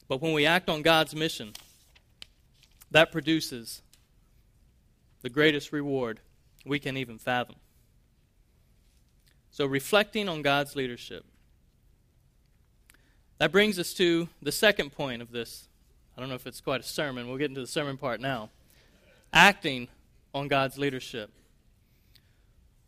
But 0.08 0.22
when 0.22 0.32
we 0.32 0.46
act 0.46 0.68
on 0.68 0.82
God's 0.82 1.14
mission, 1.14 1.52
that 2.90 3.12
produces 3.12 3.82
the 5.22 5.28
greatest 5.28 5.72
reward 5.72 6.20
we 6.64 6.78
can 6.78 6.96
even 6.96 7.18
fathom. 7.18 7.56
So, 9.50 9.66
reflecting 9.66 10.28
on 10.28 10.42
God's 10.42 10.76
leadership. 10.76 11.24
That 13.38 13.52
brings 13.52 13.78
us 13.78 13.94
to 13.94 14.28
the 14.42 14.50
second 14.52 14.90
point 14.92 15.22
of 15.22 15.30
this 15.30 15.68
I 16.16 16.20
don't 16.20 16.30
know 16.30 16.34
if 16.34 16.48
it's 16.48 16.60
quite 16.60 16.80
a 16.80 16.84
sermon. 16.84 17.28
We'll 17.28 17.38
get 17.38 17.50
into 17.50 17.60
the 17.60 17.66
sermon 17.68 17.96
part 17.96 18.20
now. 18.20 18.50
Acting 19.32 19.86
on 20.34 20.48
God's 20.48 20.76
leadership. 20.76 21.30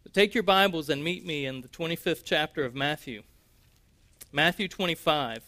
But 0.02 0.12
take 0.12 0.34
your 0.34 0.42
Bibles 0.42 0.90
and 0.90 1.04
meet 1.04 1.24
me 1.24 1.46
in 1.46 1.60
the 1.60 1.68
25th 1.68 2.22
chapter 2.24 2.64
of 2.64 2.74
Matthew. 2.74 3.22
Matthew 4.32 4.66
25. 4.66 5.44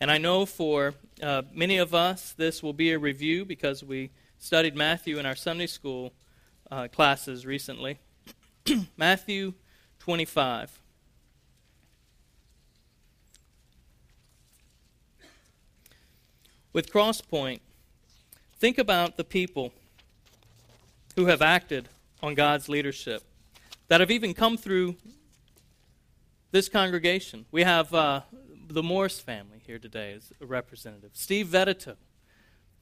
And 0.00 0.10
I 0.10 0.18
know 0.18 0.44
for 0.44 0.94
uh, 1.22 1.42
many 1.52 1.78
of 1.78 1.94
us 1.94 2.34
this 2.36 2.62
will 2.62 2.74
be 2.74 2.92
a 2.92 2.98
review 2.98 3.44
because 3.44 3.82
we 3.82 4.10
studied 4.38 4.76
Matthew 4.76 5.18
in 5.18 5.24
our 5.24 5.34
Sunday 5.34 5.66
school 5.66 6.12
uh, 6.70 6.88
classes 6.88 7.46
recently. 7.46 7.98
Matthew 8.96 9.54
25. 10.00 10.80
With 16.74 16.92
Crosspoint, 16.92 17.60
think 18.58 18.76
about 18.76 19.16
the 19.16 19.24
people 19.24 19.72
who 21.14 21.24
have 21.24 21.40
acted 21.40 21.88
on 22.22 22.34
God's 22.34 22.68
leadership, 22.68 23.22
that 23.88 24.00
have 24.00 24.10
even 24.10 24.34
come 24.34 24.58
through 24.58 24.96
this 26.50 26.68
congregation. 26.68 27.46
We 27.50 27.62
have 27.62 27.94
uh, 27.94 28.20
the 28.68 28.82
Morris 28.82 29.18
family 29.18 29.55
here 29.66 29.78
today 29.78 30.12
as 30.12 30.32
a 30.40 30.46
representative, 30.46 31.10
Steve 31.12 31.48
Vedito, 31.48 31.96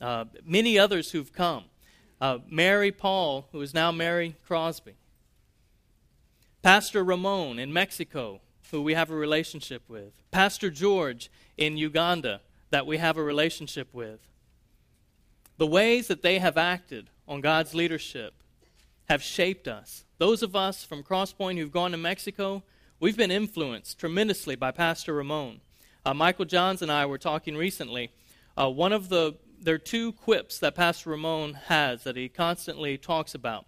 uh, 0.01 0.27
many 0.45 0.79
others 0.79 1.13
who've 1.13 1.33
come, 1.33 1.65
uh, 2.21 2.39
Mary 2.49 2.93
Paul, 2.93 3.49
who 3.53 3.61
is 3.63 3.73
now 3.73 3.91
Mary 3.91 4.37
Crosby, 4.47 4.95
Pastor 6.63 7.03
Ramon 7.03 7.59
in 7.59 7.73
Mexico, 7.73 8.41
who 8.71 8.83
we 8.83 8.95
have 8.95 9.11
a 9.11 9.15
relationship 9.15 9.83
with, 9.89 10.13
Pastor 10.31 10.71
George 10.71 11.31
in 11.57 11.77
Uganda, 11.77 12.41
that 12.71 12.87
we 12.87 12.99
have 12.99 13.17
a 13.17 13.23
relationship 13.23 13.89
with. 13.93 14.21
The 15.57 15.67
ways 15.67 16.09
that 16.09 16.23
they 16.23 16.39
have 16.39 16.59
acted 16.59 17.09
on 17.27 17.41
God's 17.41 17.75
leadership 17.75 18.35
have 19.09 19.23
shaped 19.23 19.69
us. 19.69 20.05
Those 20.19 20.43
of 20.43 20.57
us 20.57 20.85
from 20.85 21.03
Crosspoint 21.03 21.59
who've 21.59 21.71
gone 21.71 21.93
to 21.93 21.97
Mexico, 21.97 22.63
we've 23.01 23.17
been 23.17 23.31
influenced 23.31 23.99
tremendously 23.99 24.57
by 24.57 24.71
Pastor 24.71 25.15
Ramon. 25.15 25.61
Uh, 26.07 26.13
Michael 26.13 26.45
Johns 26.45 26.83
and 26.83 26.93
I 26.93 27.07
were 27.07 27.19
talking 27.19 27.57
recently. 27.57 28.11
Uh, 28.57 28.69
one 28.69 28.93
of 28.93 29.09
the 29.09 29.37
there 29.61 29.77
are 29.77 29.79
two 29.79 30.13
quips 30.13 30.59
that 30.59 30.75
Pastor 30.75 31.11
Ramon 31.11 31.55
has 31.55 32.05
that 32.05 32.17
he 32.17 32.29
constantly 32.29 32.99
talks 32.99 33.35
about. 33.35 33.65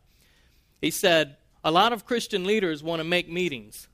He 0.82 0.90
said, 0.90 1.38
"A 1.64 1.70
lot 1.70 1.94
of 1.94 2.04
Christian 2.04 2.44
leaders 2.44 2.82
want 2.82 3.00
to 3.00 3.04
make 3.04 3.30
meetings. 3.30 3.88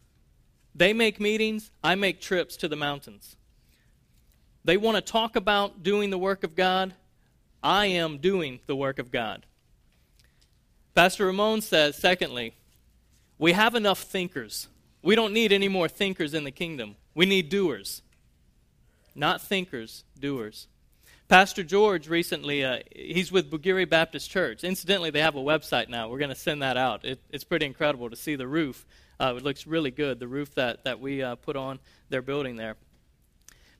They 0.75 0.93
make 0.93 1.21
meetings. 1.21 1.71
I 1.85 1.95
make 1.95 2.21
trips 2.21 2.57
to 2.57 2.69
the 2.69 2.75
mountains. 2.77 3.37
They 4.65 4.77
want 4.77 4.97
to 4.97 5.01
talk 5.01 5.37
about 5.37 5.85
doing 5.85 6.11
the 6.11 6.19
work 6.19 6.43
of 6.43 6.57
God. 6.57 6.95
I 7.63 7.87
am 7.87 8.19
doing 8.19 8.59
the 8.67 8.77
work 8.77 8.99
of 8.99 9.13
God." 9.13 9.47
Pastor 10.95 11.27
Ramon 11.27 11.63
says, 11.63 11.97
secondly, 11.97 12.55
we 13.39 13.53
have 13.53 13.75
enough 13.75 14.03
thinkers. 14.03 14.69
We 15.01 15.15
don't 15.15 15.33
need 15.33 15.53
any 15.53 15.69
more 15.69 15.89
thinkers 15.89 16.35
in 16.35 16.45
the 16.45 16.51
kingdom. 16.51 16.97
We 17.15 17.25
need 17.25 17.49
doers. 17.49 18.03
Not 19.15 19.41
thinkers, 19.41 20.05
doers. 20.19 20.69
Pastor 21.29 21.63
George 21.63 22.09
recently, 22.09 22.65
uh, 22.65 22.81
he's 22.95 23.33
with 23.33 23.51
Bugiri 23.51 23.89
Baptist 23.89 24.31
Church. 24.31 24.65
Incidentally, 24.65 25.11
they 25.11 25.21
have 25.21 25.37
a 25.37 25.41
website 25.41 25.89
now. 25.89 26.09
We're 26.09 26.19
going 26.19 26.29
to 26.29 26.35
send 26.35 26.63
that 26.63 26.77
out. 26.77 27.05
It, 27.05 27.21
it's 27.31 27.45
pretty 27.45 27.65
incredible 27.65 28.11
to 28.11 28.17
see 28.17 28.37
the 28.37 28.47
roof. 28.47 28.85
Uh, 29.19 29.35
it 29.37 29.43
looks 29.43 29.67
really 29.67 29.91
good, 29.91 30.19
the 30.19 30.29
roof 30.29 30.55
that, 30.57 30.85
that 30.85 31.01
we 31.01 31.23
uh, 31.23 31.37
put 31.37 31.57
on 31.57 31.79
their 32.11 32.23
building 32.23 32.57
there. 32.57 32.77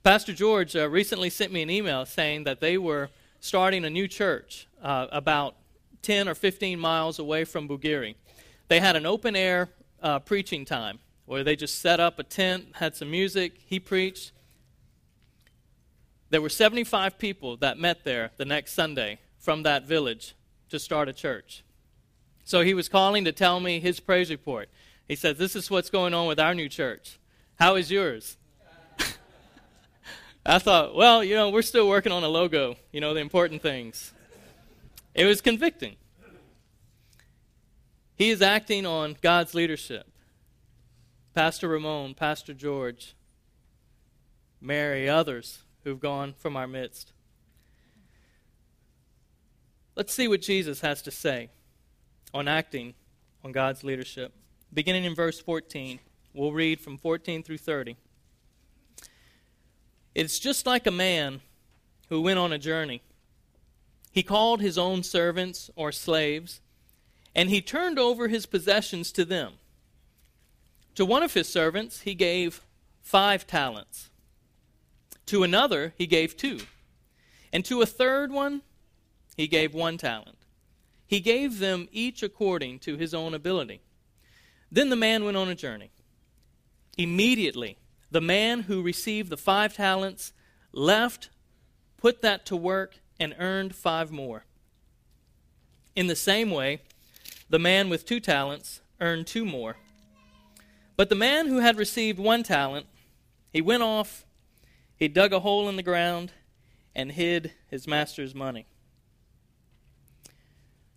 Pastor 0.03 0.33
George 0.33 0.75
uh, 0.75 0.89
recently 0.89 1.29
sent 1.29 1.51
me 1.51 1.61
an 1.61 1.69
email 1.69 2.05
saying 2.05 2.43
that 2.45 2.59
they 2.59 2.77
were 2.77 3.09
starting 3.39 3.85
a 3.85 3.89
new 3.89 4.07
church 4.07 4.67
uh, 4.81 5.07
about 5.11 5.55
10 6.01 6.27
or 6.27 6.35
15 6.35 6.79
miles 6.79 7.19
away 7.19 7.43
from 7.43 7.67
Bugiri. 7.67 8.15
They 8.67 8.79
had 8.79 8.95
an 8.95 9.05
open 9.05 9.35
air 9.35 9.69
uh, 10.01 10.19
preaching 10.19 10.65
time 10.65 10.99
where 11.25 11.43
they 11.43 11.55
just 11.55 11.79
set 11.79 11.99
up 11.99 12.19
a 12.19 12.23
tent, 12.23 12.67
had 12.73 12.95
some 12.95 13.11
music, 13.11 13.53
he 13.65 13.79
preached. 13.79 14.31
There 16.33 16.41
were 16.41 16.49
75 16.49 17.19
people 17.19 17.57
that 17.57 17.77
met 17.77 18.05
there 18.05 18.31
the 18.37 18.43
next 18.43 18.73
Sunday 18.73 19.19
from 19.37 19.61
that 19.61 19.85
village 19.85 20.33
to 20.69 20.79
start 20.79 21.07
a 21.07 21.13
church. 21.13 21.63
So 22.43 22.61
he 22.61 22.73
was 22.73 22.89
calling 22.89 23.23
to 23.25 23.31
tell 23.31 23.59
me 23.59 23.79
his 23.79 23.99
praise 23.99 24.31
report. 24.31 24.67
He 25.07 25.15
said, 25.15 25.37
This 25.37 25.55
is 25.55 25.69
what's 25.69 25.91
going 25.91 26.15
on 26.15 26.25
with 26.25 26.39
our 26.39 26.55
new 26.55 26.67
church. 26.67 27.19
How 27.59 27.75
is 27.75 27.91
yours? 27.91 28.37
I 30.43 30.57
thought, 30.57 30.95
well, 30.95 31.23
you 31.23 31.35
know, 31.35 31.51
we're 31.51 31.61
still 31.61 31.87
working 31.87 32.11
on 32.11 32.23
a 32.23 32.27
logo, 32.27 32.77
you 32.91 32.99
know, 32.99 33.13
the 33.13 33.19
important 33.19 33.61
things. 33.61 34.11
It 35.13 35.25
was 35.25 35.39
convicting. 35.39 35.97
He 38.15 38.31
is 38.31 38.41
acting 38.41 38.87
on 38.87 39.17
God's 39.21 39.53
leadership. 39.53 40.09
Pastor 41.35 41.67
Ramon, 41.67 42.15
Pastor 42.15 42.55
George, 42.55 43.13
Mary, 44.59 45.07
others 45.07 45.59
who've 45.83 45.99
gone 45.99 46.33
from 46.37 46.55
our 46.55 46.67
midst. 46.67 47.11
Let's 49.95 50.13
see 50.13 50.27
what 50.27 50.41
Jesus 50.41 50.81
has 50.81 51.01
to 51.03 51.11
say 51.11 51.49
on 52.33 52.47
acting 52.47 52.95
on 53.43 53.51
God's 53.51 53.83
leadership. 53.83 54.33
Beginning 54.73 55.03
in 55.03 55.13
verse 55.13 55.39
14, 55.39 55.99
we'll 56.33 56.51
read 56.51 56.79
from 56.79 56.97
14 56.97 57.43
through 57.43 57.59
30. 57.59 57.95
It's 60.15 60.39
just 60.39 60.65
like 60.65 60.87
a 60.87 60.91
man 60.91 61.41
who 62.09 62.21
went 62.21 62.39
on 62.39 62.51
a 62.51 62.57
journey 62.57 63.01
he 64.13 64.21
called 64.21 64.61
his 64.61 64.77
own 64.77 65.01
servants 65.01 65.71
or 65.75 65.91
slaves, 65.91 66.61
and 67.33 67.49
he 67.49 67.61
turned 67.61 67.97
over 67.97 68.27
his 68.27 68.45
possessions 68.45 69.11
to 69.13 69.25
them. 69.25 69.53
To 70.93 71.03
one 71.03 71.23
of 71.23 71.33
his 71.33 71.49
servants 71.49 72.01
he 72.01 72.13
gave 72.13 72.61
five 73.01 73.47
talents. 73.47 74.11
To 75.27 75.43
another 75.43 75.93
he 75.97 76.07
gave 76.07 76.37
two. 76.37 76.59
And 77.51 77.63
to 77.65 77.81
a 77.81 77.85
third 77.85 78.31
one 78.31 78.61
he 79.35 79.47
gave 79.47 79.73
one 79.73 79.97
talent. 79.97 80.37
He 81.05 81.19
gave 81.19 81.59
them 81.59 81.87
each 81.91 82.23
according 82.23 82.79
to 82.79 82.97
his 82.97 83.13
own 83.13 83.33
ability. 83.33 83.81
Then 84.71 84.89
the 84.89 84.95
man 84.95 85.23
went 85.23 85.37
on 85.37 85.49
a 85.49 85.55
journey. 85.55 85.91
Immediately, 86.97 87.77
the 88.09 88.21
man 88.21 88.61
who 88.61 88.81
received 88.81 89.29
the 89.29 89.37
five 89.37 89.75
talents 89.75 90.33
left, 90.71 91.29
put 91.97 92.21
that 92.21 92.45
to 92.47 92.55
work, 92.55 92.99
and 93.19 93.35
earned 93.37 93.75
five 93.75 94.11
more. 94.11 94.45
In 95.95 96.07
the 96.07 96.15
same 96.15 96.49
way, 96.49 96.81
the 97.49 97.59
man 97.59 97.89
with 97.89 98.05
two 98.05 98.19
talents 98.19 98.81
earned 98.99 99.27
two 99.27 99.45
more. 99.45 99.77
But 100.95 101.09
the 101.09 101.15
man 101.15 101.47
who 101.47 101.59
had 101.59 101.77
received 101.77 102.19
one 102.19 102.43
talent, 102.43 102.87
he 103.51 103.61
went 103.61 103.83
off, 103.83 104.25
he 105.03 105.09
dug 105.09 105.33
a 105.33 105.41
hole 105.41 105.67
in 105.67 105.75
the 105.75 105.83
ground, 105.83 106.31
and 106.95 107.11
hid 107.11 107.51
his 107.67 107.85
master's 107.85 108.33
money. 108.33 108.67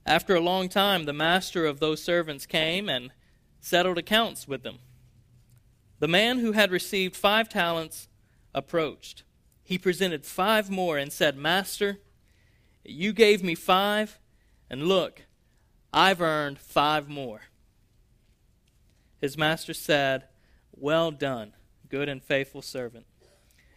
After 0.07 0.37
a 0.37 0.41
long 0.41 0.69
time, 0.69 1.07
the 1.07 1.13
master 1.13 1.67
of 1.67 1.81
those 1.81 2.05
servants 2.05 2.47
came 2.47 2.89
and 2.89 3.11
settled 3.59 3.99
accounts 3.99 4.47
with 4.47 4.63
them. 4.63 4.79
The 5.99 6.07
man 6.07 6.39
who 6.39 6.53
had 6.53 6.71
received 6.71 7.17
five 7.17 7.49
talents 7.49 8.07
approached. 8.55 9.25
He 9.65 9.77
presented 9.77 10.25
five 10.25 10.71
more 10.71 10.99
and 10.99 11.13
said, 11.13 11.37
Master, 11.37 11.99
you 12.85 13.13
gave 13.13 13.43
me 13.43 13.57
five, 13.57 14.21
and 14.71 14.87
look, 14.87 15.23
I've 15.93 16.21
earned 16.21 16.61
five 16.61 17.09
more. 17.09 17.41
His 19.21 19.37
master 19.37 19.75
said, 19.75 20.29
Well 20.71 21.11
done, 21.11 21.55
good 21.89 22.09
and 22.09 22.23
faithful 22.23 22.63
servant. 22.63 23.07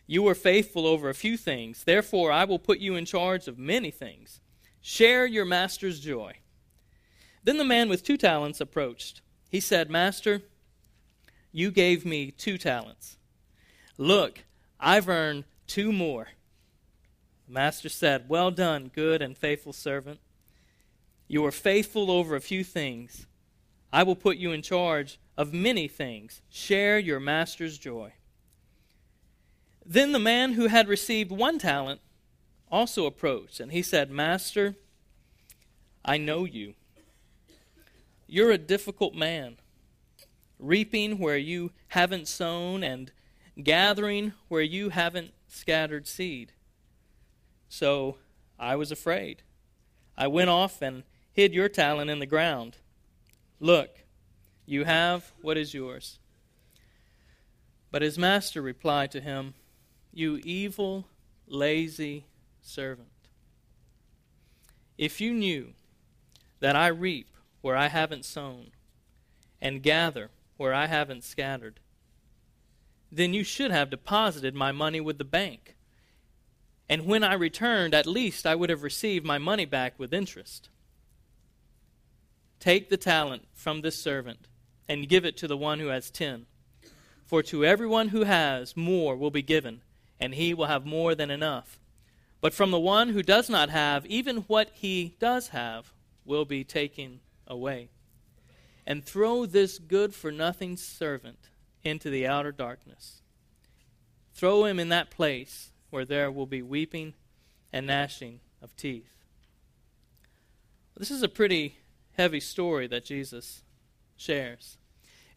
You 0.09 0.23
were 0.23 0.33
faithful 0.33 0.87
over 0.87 1.07
a 1.07 1.13
few 1.13 1.37
things, 1.37 1.83
therefore 1.83 2.31
I 2.31 2.43
will 2.43 2.57
put 2.57 2.79
you 2.79 2.95
in 2.95 3.05
charge 3.05 3.47
of 3.47 3.59
many 3.59 3.91
things. 3.91 4.41
Share 4.81 5.27
your 5.27 5.45
master's 5.45 5.99
joy. 5.99 6.37
Then 7.43 7.57
the 7.57 7.63
man 7.63 7.89
with 7.89 8.03
two 8.03 8.17
talents 8.17 8.59
approached. 8.59 9.21
He 9.51 9.59
said, 9.59 9.91
Master, 9.91 10.41
you 11.51 11.69
gave 11.69 12.07
me 12.07 12.31
two 12.31 12.57
talents. 12.57 13.17
Look, 13.99 14.45
I've 14.79 15.07
earned 15.07 15.43
two 15.67 15.93
more. 15.93 16.29
The 17.45 17.53
master 17.53 17.87
said, 17.87 18.27
Well 18.27 18.49
done, 18.49 18.89
good 18.91 19.21
and 19.21 19.37
faithful 19.37 19.73
servant. 19.73 20.19
You 21.27 21.43
were 21.43 21.51
faithful 21.51 22.09
over 22.09 22.35
a 22.35 22.41
few 22.41 22.63
things. 22.63 23.27
I 23.93 24.01
will 24.01 24.15
put 24.15 24.37
you 24.37 24.53
in 24.53 24.63
charge 24.63 25.19
of 25.37 25.53
many 25.53 25.87
things. 25.87 26.41
Share 26.49 26.97
your 26.97 27.19
master's 27.19 27.77
joy. 27.77 28.13
Then 29.91 30.11
the 30.11 30.19
man 30.19 30.53
who 30.53 30.67
had 30.67 30.87
received 30.87 31.31
one 31.31 31.57
talent 31.57 31.99
also 32.71 33.07
approached, 33.07 33.59
and 33.59 33.71
he 33.71 33.81
said, 33.81 34.11
Master, 34.11 34.75
I 36.05 36.17
know 36.17 36.45
you. 36.45 36.75
You're 38.27 38.51
a 38.51 38.59
difficult 38.59 39.15
man, 39.15 39.57
reaping 40.59 41.17
where 41.17 41.37
you 41.37 41.71
haven't 41.87 42.27
sown 42.27 42.83
and 42.83 43.11
gathering 43.63 44.33
where 44.47 44.61
you 44.61 44.89
haven't 44.89 45.31
scattered 45.47 46.07
seed. 46.07 46.51
So 47.67 48.17
I 48.59 48.75
was 48.75 48.91
afraid. 48.91 49.41
I 50.15 50.27
went 50.27 50.51
off 50.51 50.83
and 50.83 51.01
hid 51.33 51.55
your 51.55 51.67
talent 51.67 52.11
in 52.11 52.19
the 52.19 52.27
ground. 52.27 52.77
Look, 53.59 53.89
you 54.67 54.83
have 54.83 55.33
what 55.41 55.57
is 55.57 55.73
yours. 55.73 56.19
But 57.89 58.03
his 58.03 58.19
master 58.19 58.61
replied 58.61 59.09
to 59.13 59.21
him, 59.21 59.55
You 60.19 60.41
evil, 60.43 61.05
lazy 61.47 62.25
servant. 62.61 63.07
If 64.97 65.21
you 65.21 65.33
knew 65.33 65.69
that 66.59 66.75
I 66.75 66.87
reap 66.87 67.29
where 67.61 67.77
I 67.77 67.87
haven't 67.87 68.25
sown 68.25 68.71
and 69.61 69.81
gather 69.81 70.29
where 70.57 70.73
I 70.73 70.87
haven't 70.87 71.23
scattered, 71.23 71.79
then 73.09 73.33
you 73.33 73.43
should 73.43 73.71
have 73.71 73.89
deposited 73.89 74.53
my 74.53 74.71
money 74.71 74.99
with 74.99 75.17
the 75.19 75.23
bank 75.23 75.75
and 76.89 77.05
when 77.05 77.23
I 77.23 77.33
returned, 77.35 77.93
at 77.93 78.07
least 78.07 78.47
I 78.47 78.55
would 78.55 78.71
have 78.71 78.81
received 78.81 79.23
my 79.23 79.37
money 79.37 79.65
back 79.65 79.99
with 79.99 80.11
interest. 80.11 80.69
Take 82.59 82.89
the 82.89 82.97
talent 82.97 83.47
from 83.53 83.81
this 83.81 83.95
servant 83.95 84.47
and 84.87 85.07
give 85.07 85.23
it 85.23 85.37
to 85.37 85.47
the 85.47 85.55
one 85.55 85.79
who 85.79 85.87
has 85.87 86.09
ten. 86.09 86.47
For 87.27 87.43
to 87.43 87.63
everyone 87.63 88.07
who 88.07 88.23
has, 88.23 88.75
more 88.75 89.15
will 89.15 89.29
be 89.29 89.43
given, 89.43 89.81
and 90.19 90.35
he 90.35 90.53
will 90.53 90.65
have 90.65 90.85
more 90.85 91.15
than 91.15 91.31
enough. 91.31 91.79
But 92.41 92.53
from 92.53 92.71
the 92.71 92.79
one 92.79 93.09
who 93.09 93.23
does 93.23 93.49
not 93.49 93.69
have, 93.69 94.05
even 94.05 94.37
what 94.47 94.71
he 94.73 95.15
does 95.19 95.49
have 95.49 95.93
will 96.25 96.45
be 96.45 96.63
taken 96.63 97.19
away. 97.47 97.89
And 98.85 99.03
throw 99.03 99.45
this 99.45 99.77
good 99.77 100.15
for 100.15 100.31
nothing 100.31 100.77
servant 100.77 101.49
into 101.83 102.09
the 102.09 102.25
outer 102.25 102.51
darkness. 102.51 103.21
Throw 104.33 104.65
him 104.65 104.79
in 104.79 104.89
that 104.89 105.11
place 105.11 105.71
where 105.89 106.05
there 106.05 106.31
will 106.31 106.45
be 106.45 106.61
weeping 106.61 107.13
and 107.73 107.87
gnashing 107.87 108.39
of 108.61 108.75
teeth. 108.75 109.11
This 110.97 111.11
is 111.11 111.23
a 111.23 111.29
pretty 111.29 111.77
heavy 112.17 112.39
story 112.39 112.87
that 112.87 113.05
Jesus 113.05 113.63
shares. 114.17 114.77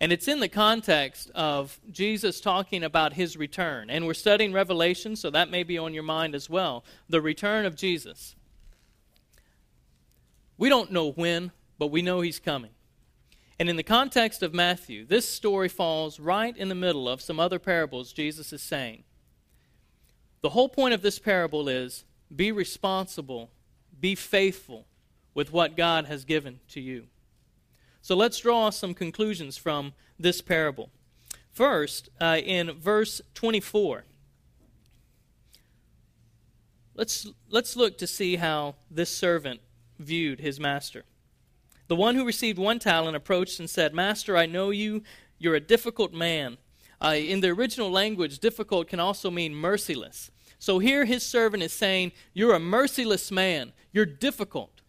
And 0.02 0.10
it's 0.12 0.26
in 0.26 0.40
the 0.40 0.48
context 0.48 1.30
of 1.32 1.80
Jesus 1.88 2.40
talking 2.40 2.82
about 2.82 3.12
his 3.12 3.36
return. 3.36 3.88
And 3.88 4.04
we're 4.04 4.14
studying 4.14 4.52
Revelation, 4.52 5.14
so 5.14 5.30
that 5.30 5.48
may 5.48 5.62
be 5.62 5.78
on 5.78 5.94
your 5.94 6.02
mind 6.02 6.34
as 6.34 6.50
well. 6.50 6.84
The 7.08 7.20
return 7.20 7.64
of 7.64 7.76
Jesus. 7.76 8.34
We 10.58 10.68
don't 10.68 10.90
know 10.90 11.12
when, 11.12 11.52
but 11.78 11.92
we 11.92 12.02
know 12.02 12.20
he's 12.20 12.40
coming. 12.40 12.72
And 13.60 13.68
in 13.70 13.76
the 13.76 13.84
context 13.84 14.42
of 14.42 14.52
Matthew, 14.52 15.06
this 15.06 15.28
story 15.28 15.68
falls 15.68 16.18
right 16.18 16.56
in 16.56 16.68
the 16.68 16.74
middle 16.74 17.08
of 17.08 17.22
some 17.22 17.38
other 17.38 17.60
parables 17.60 18.12
Jesus 18.12 18.52
is 18.52 18.60
saying. 18.60 19.04
The 20.40 20.50
whole 20.50 20.68
point 20.68 20.94
of 20.94 21.02
this 21.02 21.20
parable 21.20 21.68
is 21.68 22.04
be 22.34 22.50
responsible, 22.50 23.52
be 24.00 24.16
faithful 24.16 24.84
with 25.32 25.52
what 25.52 25.76
God 25.76 26.06
has 26.06 26.24
given 26.24 26.58
to 26.70 26.80
you. 26.80 27.06
So 28.02 28.16
let's 28.16 28.38
draw 28.40 28.70
some 28.70 28.94
conclusions 28.94 29.56
from 29.56 29.92
this 30.18 30.42
parable. 30.42 30.90
First, 31.52 32.08
uh, 32.20 32.40
in 32.44 32.72
verse 32.72 33.20
24, 33.34 34.04
let's, 36.94 37.28
let's 37.48 37.76
look 37.76 37.98
to 37.98 38.06
see 38.06 38.36
how 38.36 38.74
this 38.90 39.14
servant 39.14 39.60
viewed 40.00 40.40
his 40.40 40.58
master. 40.58 41.04
The 41.86 41.96
one 41.96 42.16
who 42.16 42.24
received 42.24 42.58
one 42.58 42.80
talent 42.80 43.16
approached 43.16 43.60
and 43.60 43.70
said, 43.70 43.94
Master, 43.94 44.36
I 44.36 44.46
know 44.46 44.70
you. 44.70 45.02
You're 45.38 45.54
a 45.54 45.60
difficult 45.60 46.12
man. 46.12 46.58
Uh, 47.00 47.14
in 47.16 47.40
the 47.40 47.50
original 47.50 47.90
language, 47.90 48.38
difficult 48.38 48.88
can 48.88 49.00
also 49.00 49.30
mean 49.30 49.54
merciless. 49.54 50.30
So 50.58 50.78
here 50.78 51.04
his 51.04 51.24
servant 51.24 51.62
is 51.62 51.72
saying, 51.72 52.12
You're 52.32 52.54
a 52.54 52.60
merciless 52.60 53.30
man. 53.30 53.72
You're 53.92 54.06
difficult. 54.06 54.81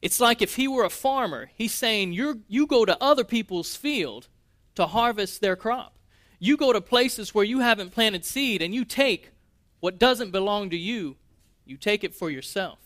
It's 0.00 0.20
like 0.20 0.40
if 0.40 0.56
he 0.56 0.68
were 0.68 0.84
a 0.84 0.90
farmer, 0.90 1.50
he's 1.54 1.74
saying, 1.74 2.12
you 2.12 2.42
you 2.48 2.66
go 2.66 2.84
to 2.84 3.02
other 3.02 3.24
people's 3.24 3.74
field 3.74 4.28
to 4.76 4.86
harvest 4.86 5.40
their 5.40 5.56
crop. 5.56 5.98
You 6.38 6.56
go 6.56 6.72
to 6.72 6.80
places 6.80 7.34
where 7.34 7.44
you 7.44 7.60
haven't 7.60 7.90
planted 7.90 8.24
seed 8.24 8.62
and 8.62 8.74
you 8.74 8.84
take 8.84 9.32
what 9.80 9.98
doesn't 9.98 10.30
belong 10.30 10.70
to 10.70 10.76
you, 10.76 11.16
you 11.64 11.76
take 11.76 12.04
it 12.04 12.14
for 12.14 12.30
yourself. 12.30 12.78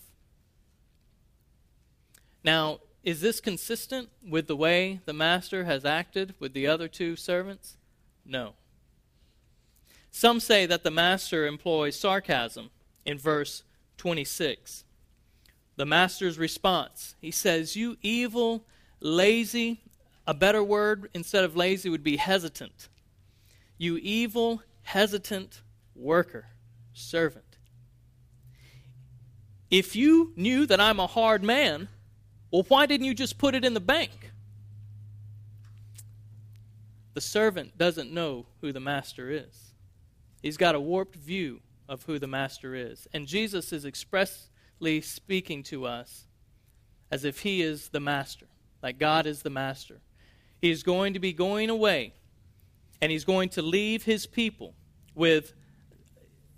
Now, 2.43 2.79
is 3.03 3.21
this 3.21 3.39
consistent 3.39 4.09
with 4.27 4.47
the 4.47 4.55
way 4.55 5.01
the 5.05 5.13
master 5.13 5.65
has 5.65 5.85
acted 5.85 6.33
with 6.39 6.53
the 6.53 6.67
other 6.67 6.87
two 6.87 7.15
servants? 7.15 7.77
No. 8.25 8.53
Some 10.11 10.39
say 10.39 10.65
that 10.65 10.83
the 10.83 10.91
master 10.91 11.45
employs 11.45 11.99
sarcasm 11.99 12.69
in 13.05 13.17
verse 13.17 13.63
26 13.97 14.83
the 15.75 15.85
master's 15.85 16.37
response. 16.37 17.15
He 17.19 17.31
says, 17.31 17.75
You 17.75 17.97
evil, 18.01 18.65
lazy, 18.99 19.81
a 20.25 20.33
better 20.33 20.63
word 20.63 21.09
instead 21.13 21.43
of 21.43 21.55
lazy 21.55 21.89
would 21.89 22.03
be 22.03 22.17
hesitant. 22.17 22.89
You 23.77 23.97
evil, 23.97 24.61
hesitant 24.83 25.61
worker, 25.95 26.47
servant. 26.93 27.57
If 29.69 29.95
you 29.95 30.33
knew 30.35 30.65
that 30.67 30.79
I'm 30.79 30.99
a 30.99 31.07
hard 31.07 31.43
man, 31.43 31.87
well, 32.51 32.65
why 32.67 32.85
didn't 32.85 33.07
you 33.07 33.15
just 33.15 33.39
put 33.39 33.55
it 33.55 33.65
in 33.65 33.73
the 33.73 33.79
bank? 33.79 34.31
The 37.15 37.21
servant 37.21 37.77
doesn't 37.77 38.11
know 38.11 38.45
who 38.61 38.71
the 38.71 38.79
master 38.79 39.31
is. 39.31 39.73
He's 40.41 40.57
got 40.57 40.75
a 40.75 40.79
warped 40.79 41.15
view 41.15 41.61
of 41.87 42.03
who 42.03 42.19
the 42.19 42.27
master 42.27 42.75
is. 42.75 43.07
And 43.13 43.27
Jesus 43.27 43.73
is 43.73 43.85
express, 43.85 44.49
speaking 45.01 45.63
to 45.63 45.85
us 45.85 46.25
as 47.11 47.23
if 47.25 47.39
He 47.39 47.61
is 47.61 47.89
the 47.89 47.99
master, 47.99 48.47
like 48.81 48.99
God 48.99 49.25
is 49.25 49.41
the 49.43 49.49
master. 49.49 50.01
He 50.61 50.71
is 50.71 50.83
going 50.83 51.13
to 51.13 51.19
be 51.19 51.33
going 51.33 51.69
away, 51.69 52.13
and 53.01 53.11
He's 53.11 53.25
going 53.25 53.49
to 53.49 53.61
leave 53.61 54.03
His 54.03 54.25
people 54.25 54.73
with 55.15 55.53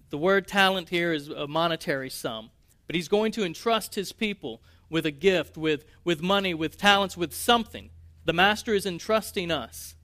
the 0.09 0.17
word 0.17 0.47
talent 0.47 0.89
here 0.89 1.11
is 1.11 1.27
a 1.27 1.47
monetary 1.47 2.09
sum, 2.09 2.51
but 2.87 2.95
He's 2.95 3.07
going 3.07 3.31
to 3.33 3.43
entrust 3.43 3.95
His 3.95 4.13
people 4.13 4.61
with 4.89 5.05
a 5.05 5.11
gift, 5.11 5.57
with, 5.57 5.85
with 6.03 6.21
money, 6.21 6.53
with 6.53 6.77
talents, 6.77 7.17
with 7.17 7.33
something. 7.33 7.89
The 8.23 8.33
master 8.33 8.73
is 8.73 8.85
entrusting 8.85 9.51
us, 9.51 9.95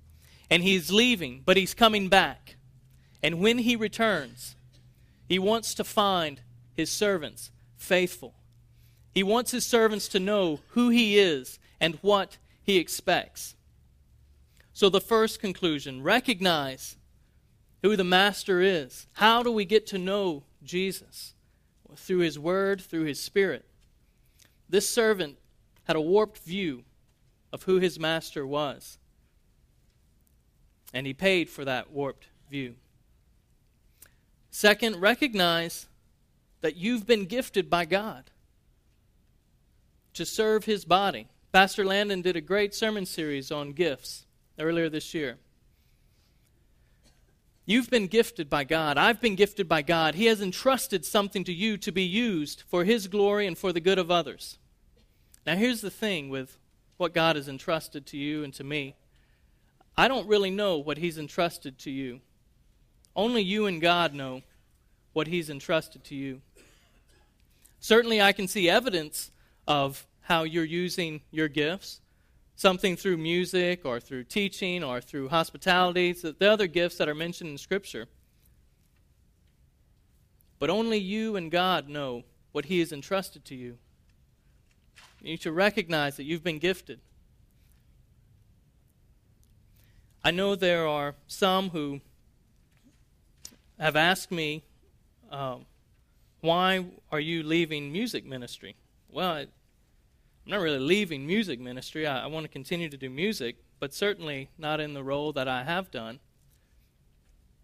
and 0.50 0.64
He's 0.64 0.92
leaving, 0.92 1.44
but 1.46 1.58
He's 1.58 1.74
coming 1.74 2.10
back. 2.10 2.56
And 3.24 3.40
when 3.40 3.60
He 3.60 3.76
returns, 3.76 4.56
He 5.30 5.40
wants 5.40 5.74
to 5.76 5.84
find 5.84 6.42
His 6.74 6.92
servants 6.92 7.52
faithful. 7.82 8.36
He 9.14 9.24
wants 9.24 9.52
his 9.52 9.66
servants 9.66 10.08
to 10.10 10.20
know 10.20 10.60
who 10.70 10.90
he 10.90 11.18
is 11.18 11.60
and 11.80 11.96
what 12.02 12.38
he 12.64 12.78
expects. 12.78 13.56
So, 14.74 14.88
the 14.88 15.02
first 15.02 15.40
conclusion 15.40 16.02
recognize 16.02 16.96
who 17.82 17.98
the 17.98 18.04
Master 18.04 18.62
is. 18.62 19.08
How 19.14 19.44
do 19.44 19.52
we 19.52 19.66
get 19.66 19.86
to 19.88 19.98
know 19.98 20.44
Jesus? 20.64 21.34
Through 21.96 22.20
his 22.20 22.40
word, 22.40 22.80
through 22.80 23.04
his 23.04 23.20
spirit. 23.20 23.66
This 24.70 24.88
servant 24.88 25.38
had 25.84 25.98
a 25.98 26.02
warped 26.02 26.38
view 26.38 26.86
of 27.52 27.64
who 27.64 27.80
his 27.80 28.00
master 28.00 28.48
was, 28.48 28.98
and 30.94 31.06
he 31.06 31.14
paid 31.14 31.50
for 31.50 31.66
that 31.66 31.92
warped 31.92 32.28
view. 32.50 32.76
Second, 34.50 35.02
recognize 35.02 35.88
that 36.62 36.78
you've 36.78 37.06
been 37.06 37.26
gifted 37.26 37.70
by 37.70 37.86
God 37.86 38.32
to 40.14 40.26
serve 40.26 40.66
His 40.66 40.86
body. 40.86 41.28
Pastor 41.52 41.86
Landon 41.86 42.22
did 42.22 42.36
a 42.36 42.42
great 42.42 42.74
sermon 42.74 43.06
series 43.06 43.52
on 43.52 43.74
gifts 43.74 44.26
earlier 44.58 44.90
this 44.90 45.14
year. 45.14 45.38
You've 47.66 47.90
been 47.90 48.08
gifted 48.08 48.50
by 48.50 48.64
God. 48.64 48.98
I've 48.98 49.22
been 49.22 49.36
gifted 49.36 49.70
by 49.70 49.82
God. 49.82 50.16
He 50.16 50.26
has 50.26 50.42
entrusted 50.42 51.06
something 51.06 51.44
to 51.44 51.54
you 51.54 51.78
to 51.78 51.92
be 51.92 52.04
used 52.04 52.64
for 52.68 52.84
His 52.84 53.08
glory 53.08 53.48
and 53.48 53.58
for 53.58 53.72
the 53.72 53.80
good 53.80 54.00
of 54.00 54.10
others. 54.10 54.58
Now, 55.46 55.56
here's 55.56 55.82
the 55.82 55.90
thing 55.90 56.30
with 56.30 56.58
what 56.98 57.14
God 57.14 57.36
has 57.36 57.48
entrusted 57.48 58.06
to 58.08 58.18
you 58.18 58.44
and 58.44 58.54
to 58.54 58.64
me 58.64 58.96
I 59.98 60.08
don't 60.08 60.28
really 60.28 60.52
know 60.52 60.78
what 60.78 60.98
He's 60.98 61.18
entrusted 61.18 61.78
to 61.80 61.92
you. 61.92 62.22
Only 63.16 63.42
you 63.42 63.66
and 63.66 63.82
God 63.82 64.14
know 64.14 64.42
what 65.14 65.28
He's 65.28 65.50
entrusted 65.50 66.04
to 66.06 66.16
you. 66.16 66.42
Certainly, 67.82 68.22
I 68.22 68.32
can 68.32 68.48
see 68.48 68.70
evidence 68.70 69.32
of 69.68 70.08
how 70.22 70.44
you're 70.44 70.64
using 70.64 71.22
your 71.32 71.48
gifts. 71.48 72.00
Something 72.56 72.96
through 72.96 73.18
music 73.18 73.82
or 73.86 74.00
through 74.00 74.26
teaching 74.26 74.84
or 74.84 75.02
through 75.02 75.30
hospitality, 75.30 76.12
the 76.14 76.50
other 76.50 76.68
gifts 76.68 76.98
that 76.98 77.10
are 77.10 77.16
mentioned 77.16 77.50
in 77.50 77.58
Scripture. 77.58 78.08
But 80.60 80.70
only 80.70 81.00
you 81.00 81.36
and 81.36 81.50
God 81.50 81.90
know 81.90 82.24
what 82.52 82.66
He 82.66 82.80
has 82.80 82.92
entrusted 82.92 83.44
to 83.46 83.56
you. 83.56 83.80
You 85.22 85.32
need 85.32 85.42
to 85.42 85.52
recognize 85.52 86.18
that 86.18 86.24
you've 86.24 86.44
been 86.44 86.60
gifted. 86.60 87.00
I 90.24 90.30
know 90.30 90.56
there 90.56 90.88
are 90.88 91.16
some 91.26 91.70
who 91.72 92.00
have 93.80 93.96
asked 93.96 94.32
me, 94.32 94.62
um, 95.32 95.66
why 96.42 96.86
are 97.12 97.20
you 97.20 97.44
leaving 97.44 97.92
music 97.92 98.26
ministry? 98.26 98.76
Well, 99.10 99.32
I, 99.32 99.42
am 99.42 99.48
not 100.46 100.60
really 100.60 100.80
leaving 100.80 101.26
music 101.26 101.60
ministry. 101.60 102.06
I, 102.08 102.24
I 102.24 102.28
want 102.28 102.44
to 102.44 102.50
continue 102.50 102.90
to 102.90 102.98
do 102.98 103.10
music, 103.10 103.58
but 103.80 103.94
certainly 103.94 104.50
not 104.58 104.80
in 104.80 104.94
the 104.94 105.04
role 105.04 105.32
that 105.34 105.48
I 105.48 105.64
have 105.64 105.92
done. 105.92 106.20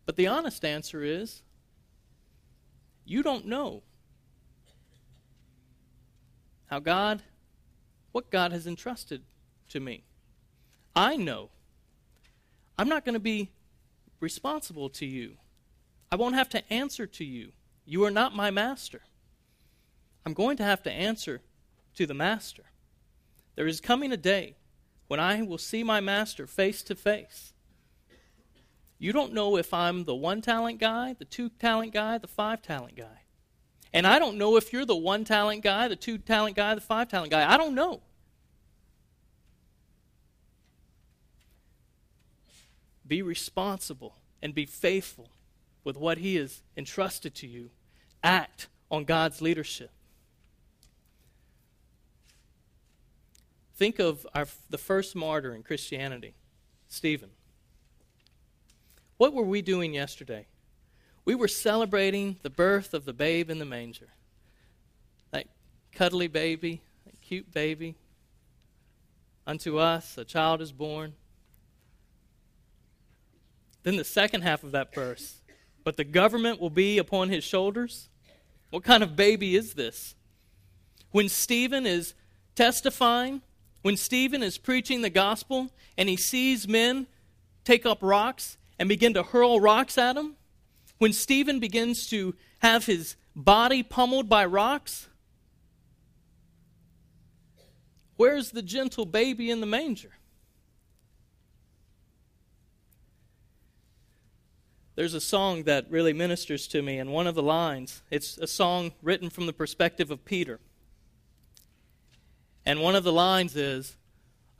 But 0.06 0.16
the 0.16 0.28
honest 0.28 0.63
answer 0.63 1.04
is 1.04 1.42
you 3.04 3.24
don't 3.24 3.46
know 3.46 3.84
how 6.68 6.80
God, 6.80 7.24
what 8.12 8.30
God 8.30 8.52
has 8.52 8.68
entrusted 8.68 9.24
to 9.70 9.80
me. 9.80 10.04
I 10.96 11.16
know. 11.16 11.50
I'm 12.78 12.90
not 12.90 13.06
going 13.06 13.13
to 13.13 13.20
be 13.20 13.50
responsible 14.20 14.90
to 14.90 15.06
you. 15.06 15.38
I 16.12 16.16
won't 16.16 16.36
have 16.36 16.50
to 16.50 16.74
answer 16.74 17.08
to 17.08 17.26
you 17.26 17.52
You 17.89 18.04
are 18.04 18.12
not 18.12 18.36
my 18.36 18.52
master. 18.52 19.02
I'm 20.26 20.34
going 20.34 20.58
to 20.58 20.63
have 20.63 20.84
to 20.84 20.91
answer 20.91 21.41
to 21.95 22.06
the 22.06 22.13
master. 22.13 22.65
There 23.56 23.65
is 23.65 23.80
coming 23.80 24.12
a 24.12 24.17
day 24.17 24.58
when 25.08 25.21
I 25.21 25.41
will 25.41 25.58
see 25.58 25.84
my 25.84 26.02
master 26.02 26.45
face 26.47 26.84
to 26.84 26.95
face. 26.95 27.54
You 29.00 29.13
don't 29.13 29.32
know 29.32 29.56
if 29.56 29.73
I'm 29.73 30.04
the 30.04 30.13
one 30.13 30.41
talent 30.41 30.80
guy, 30.80 31.15
the 31.17 31.23
two 31.23 31.47
talent 31.47 31.93
guy, 31.93 32.17
the 32.17 32.28
five 32.28 32.62
talent 32.62 32.97
guy. 32.97 33.21
And 33.93 34.06
I 34.06 34.19
don't 34.19 34.38
know 34.38 34.58
if 34.58 34.73
you're 34.73 34.86
the 34.86 34.93
one 34.93 35.23
talent 35.23 35.63
guy, 35.63 35.88
the 35.88 35.95
two 35.95 36.17
talent 36.17 36.58
guy, 36.58 36.76
the 36.76 36.82
five 36.82 37.08
talent 37.08 37.32
guy. 37.32 37.50
I 37.50 37.56
don't 37.56 37.73
know. 37.73 38.02
Be 43.08 43.21
responsible 43.21 44.15
and 44.41 44.54
be 44.54 44.65
faithful 44.65 45.30
with 45.86 45.95
what 45.95 46.17
He 46.17 46.36
has 46.36 46.63
entrusted 46.76 47.34
to 47.36 47.47
you. 47.47 47.69
Act 48.24 48.68
on 48.90 49.04
God's 49.04 49.42
leadership. 49.42 49.92
Think 53.76 54.00
of 54.00 54.26
our, 54.34 54.48
the 54.70 54.78
first 54.78 55.16
martyr 55.16 55.54
in 55.54 55.62
Christianity, 55.62 56.34
Stephen. 56.88 57.30
What 59.18 59.34
were 59.34 59.44
we 59.44 59.62
doing 59.62 59.94
yesterday? 59.94 60.48
We 61.26 61.36
were 61.36 61.48
celebrating 61.48 62.38
the 62.42 62.50
birth 62.50 62.94
of 62.94 63.06
the 63.06 63.14
babe 63.14 63.50
in 63.50 63.60
the 63.60 63.66
manger. 63.66 64.10
That 65.32 65.48
cuddly 65.92 66.28
baby, 66.28 66.82
that 67.06 67.22
cute 67.22 67.54
baby. 67.54 67.96
Unto 69.46 69.78
us 69.78 70.18
a 70.18 70.26
child 70.26 70.62
is 70.62 70.72
born. 70.72 71.14
Then 73.84 73.96
the 73.96 74.04
second 74.04 74.42
half 74.42 74.64
of 74.64 74.72
that 74.72 74.94
verse. 74.94 75.42
But 75.88 75.95
the 75.95 76.04
government 76.04 76.60
will 76.60 76.69
be 76.69 76.97
upon 76.97 77.30
his 77.30 77.45
shoulders. 77.45 78.10
What 78.71 78.84
kind 78.84 79.02
of 79.02 79.15
baby 79.15 79.56
is 79.56 79.76
this? 79.76 80.15
When 81.12 81.30
Stephen 81.30 81.86
is 81.86 82.13
testifying, 82.56 83.41
when 83.84 83.95
Stephen 83.95 84.43
is 84.43 84.58
preaching 84.58 85.02
the 85.02 85.10
gospel, 85.10 85.71
and 85.97 86.10
he 86.10 86.17
sees 86.17 86.67
men 86.67 87.08
take 87.63 87.86
up 87.86 88.00
rocks 88.02 88.58
and 88.78 88.89
begin 88.89 89.13
to 89.13 89.23
hurl 89.23 89.62
rocks 89.62 89.97
at 89.97 90.17
him, 90.17 90.36
when 90.97 91.13
Stephen 91.13 91.62
begins 91.62 92.10
to 92.10 92.36
have 92.60 92.86
his 92.86 93.15
body 93.34 93.82
pummeled 93.82 94.28
by 94.28 94.43
rocks, 94.43 95.08
where's 98.17 98.52
the 98.52 98.62
gentle 98.62 99.06
baby 99.06 99.50
in 99.50 99.62
the 99.62 99.65
manger? 99.65 100.12
There's 104.98 105.14
a 105.14 105.22
song 105.22 105.62
that 105.66 105.86
really 105.92 106.12
ministers 106.12 106.68
to 106.70 106.82
me, 106.82 106.98
and 106.98 107.12
one 107.12 107.28
of 107.28 107.36
the 107.36 107.44
lines, 107.44 108.02
it's 108.10 108.36
a 108.40 108.48
song 108.48 108.94
written 109.04 109.30
from 109.30 109.46
the 109.46 109.54
perspective 109.54 110.10
of 110.10 110.26
Peter. 110.26 110.60
And 112.66 112.82
one 112.82 112.96
of 112.96 113.04
the 113.04 113.14
lines 113.14 113.56
is, 113.56 113.96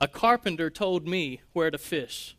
A 0.00 0.06
carpenter 0.06 0.70
told 0.70 1.08
me 1.08 1.40
where 1.54 1.72
to 1.72 1.76
fish. 1.76 2.36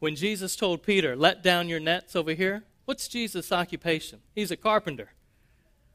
When 0.00 0.16
Jesus 0.16 0.56
told 0.56 0.82
Peter, 0.82 1.14
Let 1.14 1.44
down 1.44 1.68
your 1.68 1.78
nets 1.78 2.16
over 2.16 2.32
here, 2.32 2.64
what's 2.86 3.06
Jesus' 3.06 3.52
occupation? 3.52 4.18
He's 4.34 4.50
a 4.50 4.56
carpenter. 4.56 5.12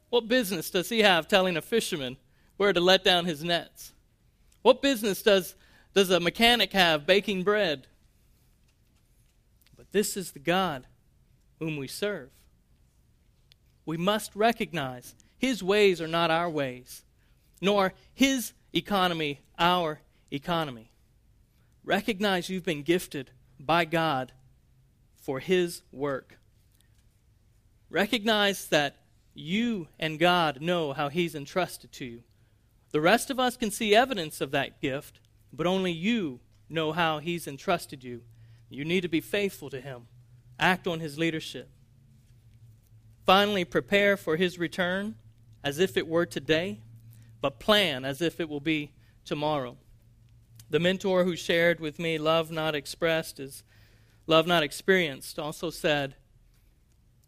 What 0.08 0.28
business 0.28 0.70
does 0.70 0.88
he 0.88 1.00
have 1.00 1.28
telling 1.28 1.58
a 1.58 1.62
fisherman 1.62 2.16
where 2.56 2.72
to 2.72 2.80
let 2.80 3.04
down 3.04 3.26
his 3.26 3.44
nets? 3.44 3.92
What 4.62 4.80
business 4.80 5.20
does, 5.20 5.54
does 5.92 6.08
a 6.08 6.20
mechanic 6.20 6.72
have 6.72 7.06
baking 7.06 7.42
bread? 7.42 7.86
But 9.88 9.98
this 9.98 10.16
is 10.16 10.32
the 10.32 10.38
God 10.38 10.86
whom 11.58 11.76
we 11.76 11.88
serve. 11.88 12.30
We 13.86 13.96
must 13.96 14.36
recognize 14.36 15.14
his 15.38 15.62
ways 15.62 16.00
are 16.00 16.08
not 16.08 16.30
our 16.30 16.50
ways, 16.50 17.04
nor 17.60 17.94
his 18.14 18.52
economy 18.74 19.40
our 19.58 20.00
economy. 20.30 20.90
Recognize 21.84 22.48
you've 22.48 22.64
been 22.64 22.82
gifted 22.82 23.30
by 23.58 23.84
God 23.84 24.32
for 25.16 25.40
His 25.40 25.82
work. 25.90 26.38
Recognize 27.90 28.66
that 28.68 28.96
you 29.34 29.88
and 29.98 30.18
God 30.18 30.60
know 30.60 30.92
how 30.92 31.08
He's 31.08 31.34
entrusted 31.34 31.92
to 31.92 32.04
you. 32.04 32.22
The 32.92 33.00
rest 33.00 33.30
of 33.30 33.38
us 33.38 33.56
can 33.56 33.70
see 33.70 33.94
evidence 33.94 34.40
of 34.40 34.50
that 34.50 34.80
gift, 34.80 35.20
but 35.52 35.66
only 35.66 35.92
you 35.92 36.40
know 36.68 36.92
how 36.92 37.18
He's 37.18 37.46
entrusted 37.46 38.04
you. 38.04 38.22
You 38.68 38.84
need 38.84 39.00
to 39.02 39.08
be 39.08 39.20
faithful 39.20 39.70
to 39.70 39.80
Him, 39.80 40.06
act 40.58 40.86
on 40.86 41.00
His 41.00 41.18
leadership. 41.18 41.70
Finally, 43.24 43.64
prepare 43.64 44.16
for 44.16 44.36
His 44.36 44.58
return 44.58 45.14
as 45.64 45.78
if 45.78 45.96
it 45.96 46.06
were 46.06 46.26
today, 46.26 46.80
but 47.40 47.60
plan 47.60 48.04
as 48.04 48.20
if 48.20 48.40
it 48.40 48.48
will 48.48 48.60
be 48.60 48.92
tomorrow. 49.24 49.76
The 50.70 50.80
mentor 50.80 51.24
who 51.24 51.36
shared 51.36 51.80
with 51.80 51.98
me 51.98 52.18
love 52.18 52.50
not 52.50 52.74
expressed 52.74 53.40
is 53.40 53.62
love 54.26 54.46
not 54.46 54.62
experienced 54.62 55.38
also 55.38 55.70
said, 55.70 56.14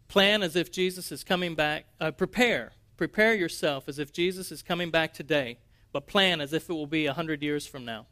plan 0.07 0.43
as 0.43 0.55
if 0.55 0.71
Jesus 0.71 1.11
is 1.11 1.23
coming 1.23 1.55
back, 1.55 1.85
uh, 1.99 2.11
prepare. 2.11 2.73
Prepare 2.97 3.33
yourself 3.33 3.87
as 3.87 3.97
if 3.97 4.11
Jesus 4.11 4.51
is 4.51 4.61
coming 4.61 4.91
back 4.91 5.13
today, 5.13 5.57
but 5.91 6.05
plan 6.05 6.39
as 6.39 6.53
if 6.53 6.69
it 6.69 6.73
will 6.73 6.85
be 6.85 7.07
a 7.07 7.13
hundred 7.13 7.41
years 7.41 7.65
from 7.65 7.83
now. 7.83 8.05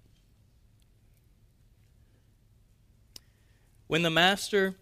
When 3.89 4.03
the 4.03 4.11
master 4.11 4.75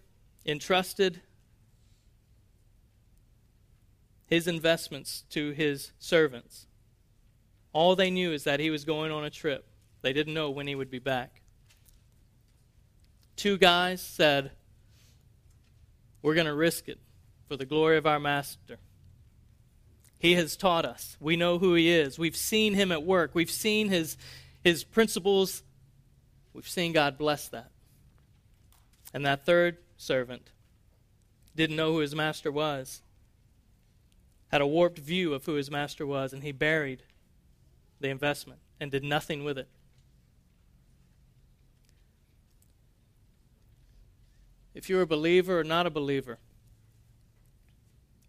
entrusted 0.46 1.22
his 4.26 4.50
investments 4.50 5.24
to 5.30 5.52
his 5.52 5.94
servants, 5.98 6.68
all 7.72 7.96
they 7.96 8.12
knew 8.12 8.34
is 8.34 8.44
that 8.44 8.60
he 8.60 8.70
was 8.70 8.84
going 8.84 9.14
on 9.14 9.24
a 9.24 9.30
trip. 9.30 9.66
They 10.02 10.12
didn't 10.12 10.34
know 10.34 10.50
when 10.50 10.68
he 10.68 10.76
would 10.76 10.92
be 10.92 11.00
back. 11.00 11.40
Two 13.38 13.58
guys 13.58 14.02
said, 14.02 14.52
We're 16.22 16.36
going 16.36 16.46
to 16.46 16.54
risk 16.54 16.90
it 16.90 17.00
for 17.48 17.56
the 17.56 17.66
glory 17.66 17.96
of 17.96 18.06
our 18.06 18.20
master. 18.20 18.78
He 20.20 20.34
has 20.34 20.58
taught 20.58 20.84
us. 20.84 21.16
We 21.22 21.38
know 21.38 21.60
who 21.60 21.76
he 21.76 21.90
is. 21.90 22.20
We've 22.20 22.36
seen 22.36 22.74
him 22.74 22.92
at 22.92 23.04
work. 23.04 23.32
We've 23.34 23.50
seen 23.50 23.88
his, 23.88 24.18
his 24.66 24.84
principles. 24.84 25.64
We've 26.52 26.68
seen 26.68 26.92
God 26.92 27.18
bless 27.18 27.48
that. 27.50 27.72
And 29.14 29.26
that 29.26 29.46
third 29.46 29.78
servant 29.98 30.52
didn't 31.56 31.76
know 31.76 31.94
who 31.94 32.00
his 32.00 32.16
master 32.16 32.52
was, 32.52 33.02
had 34.50 34.62
a 34.62 34.68
warped 34.68 35.00
view 35.00 35.34
of 35.34 35.46
who 35.46 35.54
his 35.54 35.72
master 35.72 36.06
was, 36.06 36.34
and 36.34 36.44
he 36.44 36.52
buried 36.52 37.04
the 38.00 38.10
investment 38.10 38.60
and 38.80 38.92
did 38.92 39.04
nothing 39.04 39.44
with 39.44 39.58
it. 39.58 39.68
if 44.78 44.90
you're 44.90 45.02
a 45.02 45.08
believer 45.08 45.60
or 45.60 45.64
not 45.64 45.88
a 45.88 45.90
believer, 45.90 46.38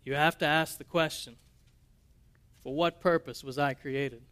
you 0.02 0.14
have 0.14 0.38
to 0.38 0.46
ask 0.46 0.78
the 0.78 0.84
question 0.84 1.36
for 2.62 2.74
what 2.74 3.02
purpose 3.02 3.44
was 3.44 3.58
I 3.58 3.74
created? 3.74 4.22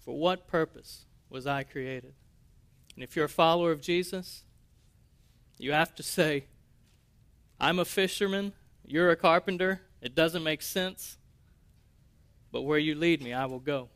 For 0.00 0.14
what 0.14 0.46
purpose 0.46 1.06
was 1.30 1.46
I 1.46 1.62
created? 1.62 2.12
And 2.94 3.02
if 3.02 3.16
you're 3.16 3.24
a 3.24 3.28
follower 3.28 3.72
of 3.72 3.80
Jesus, 3.80 4.44
you 5.58 5.72
have 5.72 5.94
to 5.96 6.02
say, 6.02 6.44
I'm 7.60 7.78
a 7.78 7.84
fisherman, 7.84 8.52
you're 8.86 9.10
a 9.10 9.16
carpenter, 9.16 9.80
it 10.00 10.14
doesn't 10.14 10.42
make 10.42 10.62
sense, 10.62 11.18
but 12.52 12.62
where 12.62 12.78
you 12.78 12.94
lead 12.94 13.22
me, 13.22 13.32
I 13.32 13.46
will 13.46 13.60
go. 13.60 13.88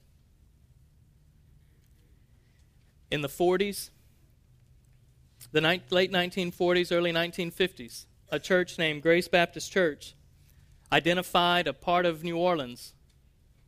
In 3.11 3.21
the 3.21 3.29
40s, 3.29 3.91
the 5.53 5.61
ni- 5.61 5.83
late 5.91 6.13
1940s, 6.13 6.95
early 6.95 7.13
1950s, 7.13 8.07
a 8.31 8.39
church 8.39 8.79
named 8.79 9.03
Grace 9.03 9.29
Baptist 9.29 9.73
Church 9.73 10.15
identified 10.93 11.67
a 11.67 11.73
part 11.73 12.05
of 12.07 12.23
New 12.23 12.37
Orleans, 12.37 12.95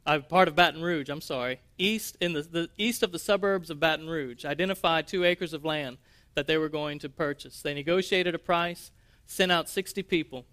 a 0.07 0.21
part 0.21 0.49
of 0.49 0.55
Baton 0.57 0.83
Rouge, 0.83 1.09
I'm 1.09 1.21
sorry, 1.21 1.61
east 1.79 2.17
in 2.21 2.33
the, 2.33 2.43
the 2.43 2.71
east 2.79 3.03
of 3.03 3.13
the 3.13 3.19
suburbs 3.19 3.71
of 3.71 3.81
Baton 3.81 4.09
Rouge, 4.09 4.45
identified 4.45 5.07
two 5.07 5.25
acres 5.25 5.53
of 5.53 5.65
land 5.65 5.99
that 6.35 6.47
they 6.47 6.57
were 6.57 6.69
going 6.69 6.99
to 7.01 7.09
purchase. 7.09 7.61
They 7.61 7.75
negotiated 7.75 8.35
a 8.35 8.39
price, 8.39 8.91
sent 9.27 9.53
out 9.53 9.69
60 9.69 10.03
people 10.05 10.47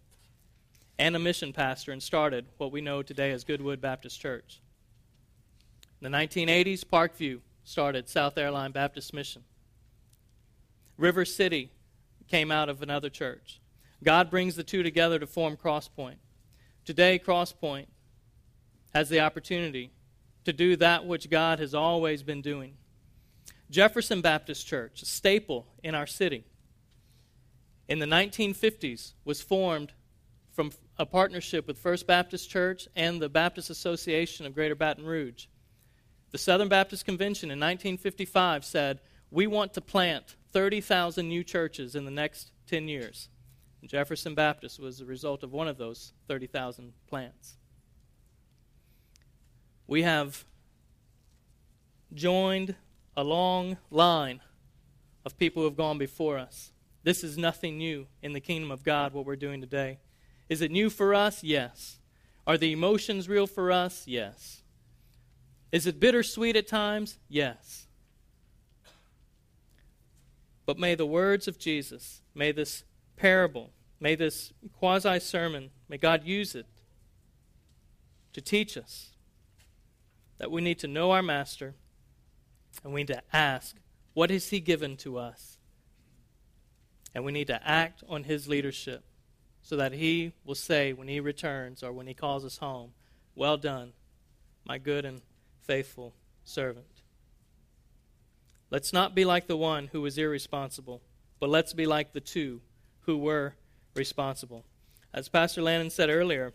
and 0.99 1.15
a 1.15 1.19
mission 1.19 1.53
pastor, 1.53 1.91
and 1.91 2.01
started 2.01 2.47
what 2.57 2.71
we 2.71 2.81
know 2.81 3.01
today 3.01 3.31
as 3.31 3.43
Goodwood 3.43 3.79
Baptist 3.79 4.19
Church. 4.19 4.62
In 6.01 6.12
the 6.12 6.17
1980s, 6.17 6.83
Parkview 6.83 7.39
started 7.63 8.10
South 8.10 8.38
Airline 8.38 8.71
Baptist 8.71 9.13
Mission. 9.13 9.43
River 10.97 11.25
City 11.25 11.71
came 12.27 12.51
out 12.51 12.69
of 12.69 12.81
another 12.81 13.10
church. 13.10 13.62
God 14.03 14.29
brings 14.29 14.55
the 14.55 14.63
two 14.63 14.83
together 14.83 15.19
to 15.19 15.27
form 15.27 15.57
Crosspoint. 15.57 16.17
Today, 16.86 17.19
Crosspoint 17.23 17.88
has 18.93 19.10
the 19.10 19.19
opportunity 19.19 19.91
to 20.45 20.54
do 20.54 20.76
that 20.78 21.06
which 21.06 21.30
God 21.30 21.60
has 21.60 21.73
always 21.73 22.23
been 22.23 22.41
doing. 22.41 22.76
Jefferson 23.69 24.21
Baptist 24.21 24.65
Church, 24.65 25.02
a 25.02 25.06
staple 25.06 25.67
in 25.84 25.93
our 25.93 26.08
city, 26.08 26.45
in 27.88 28.00
the 28.00 28.06
1950s 28.06 29.13
was 29.26 29.41
formed 29.41 29.93
from 30.52 30.71
a 30.97 31.06
partnership 31.06 31.67
with 31.67 31.78
First 31.78 32.08
Baptist 32.08 32.50
Church 32.50 32.88
and 32.95 33.21
the 33.21 33.30
Baptist 33.30 33.69
Association 33.69 34.45
of 34.45 34.56
Greater 34.56 34.76
Baton 34.76 35.06
Rouge. 35.06 35.47
The 36.32 36.38
Southern 36.38 36.67
Baptist 36.67 37.06
Convention 37.06 37.50
in 37.50 37.60
1955 37.60 38.65
said, 38.65 39.00
We 39.32 39.47
want 39.47 39.73
to 39.76 39.82
plant 39.82 40.36
30,000 40.52 41.28
new 41.28 41.43
churches 41.43 41.95
in 41.95 42.06
the 42.06 42.12
next 42.12 42.52
10 42.67 42.88
years. 42.88 43.30
And 43.82 43.89
Jefferson 43.89 44.34
Baptist 44.34 44.80
was 44.80 44.97
the 44.97 45.06
result 45.06 45.43
of 45.43 45.54
one 45.54 45.67
of 45.67 45.78
those 45.78 46.13
30,000 46.28 46.93
plants. 47.08 47.56
We 49.88 50.04
have 50.04 50.43
joined 52.13 52.76
a 53.15 53.23
long 53.23 53.78
line 53.89 54.41
of 55.26 55.38
people 55.38 55.62
who 55.62 55.69
have 55.69 55.78
gone 55.78 55.97
before 55.97 56.38
us. 56.38 56.71
This 57.04 57.23
is 57.23 57.38
nothing 57.38 57.78
new 57.78 58.08
in 58.21 58.34
the 58.34 58.41
kingdom 58.41 58.69
of 58.69 58.84
God, 58.84 59.13
what 59.13 59.26
we're 59.26 59.38
doing 59.38 59.62
today. 59.62 60.00
Is 60.50 60.62
it 60.62 60.71
new 60.71 60.89
for 60.89 61.13
us? 61.13 61.41
Yes. 61.43 62.00
Are 62.45 62.58
the 62.58 62.73
emotions 62.73 63.30
real 63.30 63.47
for 63.47 63.71
us? 63.71 64.04
Yes. 64.06 64.63
Is 65.71 65.88
it 65.88 66.00
bittersweet 66.00 66.56
at 66.58 66.67
times? 66.67 67.17
Yes. 67.30 67.88
But 70.65 70.78
may 70.78 70.95
the 70.95 71.06
words 71.06 71.47
of 71.47 71.58
Jesus, 71.58 72.21
may 72.36 72.52
this 72.52 72.84
parable, 73.15 73.71
may 74.02 74.15
this 74.15 74.52
quasi 74.78 75.19
sermon, 75.19 75.69
may 75.88 75.97
God 75.97 76.26
use 76.26 76.56
it 76.56 76.67
to 78.34 78.41
teach 78.41 78.78
us 78.78 79.12
that 80.38 80.52
we 80.52 80.62
need 80.62 80.80
to 80.80 80.88
know 80.88 81.12
our 81.12 81.23
Master 81.23 81.76
and 82.84 82.93
we 82.93 83.02
need 83.02 83.08
to 83.08 83.23
ask, 83.34 83.76
what 84.13 84.30
has 84.30 84.50
He 84.50 84.60
given 84.60 84.97
to 84.97 85.17
us? 85.17 85.58
And 87.13 87.23
we 87.26 87.32
need 87.32 87.47
to 87.47 87.67
act 87.67 88.04
on 88.08 88.23
His 88.23 88.47
leadership 88.47 89.04
so 89.62 89.76
that 89.76 89.93
He 89.93 90.34
will 90.45 90.56
say 90.56 90.93
when 90.93 91.08
He 91.08 91.19
returns 91.19 91.84
or 91.84 91.91
when 91.91 92.08
He 92.08 92.13
calls 92.13 92.45
us 92.45 92.58
home, 92.58 92.91
Well 93.36 93.58
done, 93.58 93.93
my 94.65 94.78
good 94.78 95.06
and 95.06 95.21
faithful 95.60 96.13
servant. 96.43 97.02
Let's 98.69 98.91
not 98.91 99.15
be 99.15 99.26
like 99.26 99.47
the 99.47 99.58
one 99.58 99.88
who 99.91 100.02
was 100.02 100.17
irresponsible, 100.17 101.02
but 101.39 101.50
let's 101.50 101.73
be 101.73 101.86
like 101.86 102.13
the 102.13 102.21
two 102.21 102.62
who 103.02 103.17
were 103.17 103.56
responsible. 103.95 104.65
As 105.13 105.30
Pastor 105.30 105.62
Landon 105.62 105.89
said 105.89 106.10
earlier, 106.10 106.54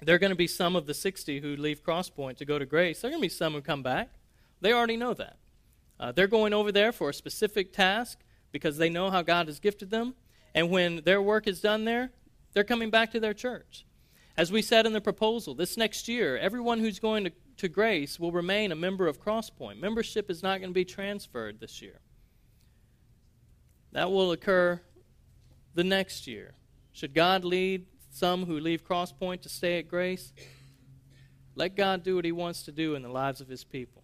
there 0.00 0.14
are 0.14 0.18
going 0.18 0.30
to 0.30 0.36
be 0.36 0.46
some 0.46 0.76
of 0.76 0.86
the 0.86 0.94
60 0.94 1.40
who 1.40 1.56
leave 1.56 1.82
Crosspoint 1.82 2.36
to 2.38 2.44
go 2.44 2.58
to 2.58 2.66
Grace. 2.66 3.00
There 3.00 3.08
are 3.08 3.12
going 3.12 3.22
to 3.22 3.28
be 3.28 3.28
some 3.28 3.54
who 3.54 3.62
come 3.62 3.82
back. 3.82 4.10
They 4.60 4.72
already 4.72 4.96
know 4.96 5.14
that. 5.14 5.36
Uh, 5.98 6.12
they're 6.12 6.26
going 6.26 6.52
over 6.52 6.70
there 6.70 6.92
for 6.92 7.08
a 7.08 7.14
specific 7.14 7.72
task 7.72 8.18
because 8.52 8.76
they 8.76 8.90
know 8.90 9.10
how 9.10 9.22
God 9.22 9.46
has 9.46 9.58
gifted 9.58 9.90
them. 9.90 10.14
And 10.54 10.70
when 10.70 11.02
their 11.04 11.22
work 11.22 11.46
is 11.46 11.60
done 11.60 11.84
there, 11.84 12.10
they're 12.52 12.64
coming 12.64 12.90
back 12.90 13.12
to 13.12 13.20
their 13.20 13.34
church. 13.34 13.84
As 14.36 14.52
we 14.52 14.60
said 14.60 14.84
in 14.84 14.92
the 14.92 15.00
proposal, 15.00 15.54
this 15.54 15.76
next 15.76 16.08
year, 16.08 16.36
everyone 16.36 16.80
who's 16.80 16.98
going 16.98 17.24
to, 17.24 17.32
to 17.58 17.68
Grace 17.68 18.20
will 18.20 18.32
remain 18.32 18.70
a 18.70 18.76
member 18.76 19.06
of 19.06 19.22
Crosspoint. 19.22 19.80
Membership 19.80 20.30
is 20.30 20.42
not 20.42 20.60
going 20.60 20.70
to 20.70 20.74
be 20.74 20.84
transferred 20.84 21.58
this 21.58 21.80
year. 21.80 22.00
That 23.92 24.10
will 24.10 24.32
occur 24.32 24.80
the 25.74 25.84
next 25.84 26.26
year. 26.26 26.54
Should 26.92 27.14
God 27.14 27.44
lead 27.44 27.86
some 28.16 28.46
who 28.46 28.58
leave 28.58 28.82
Crosspoint 28.82 29.42
to 29.42 29.48
stay 29.50 29.78
at 29.78 29.88
Grace, 29.88 30.32
let 31.54 31.76
God 31.76 32.02
do 32.02 32.16
what 32.16 32.24
He 32.24 32.32
wants 32.32 32.62
to 32.62 32.72
do 32.72 32.94
in 32.94 33.02
the 33.02 33.10
lives 33.10 33.42
of 33.42 33.48
His 33.48 33.62
people. 33.62 34.02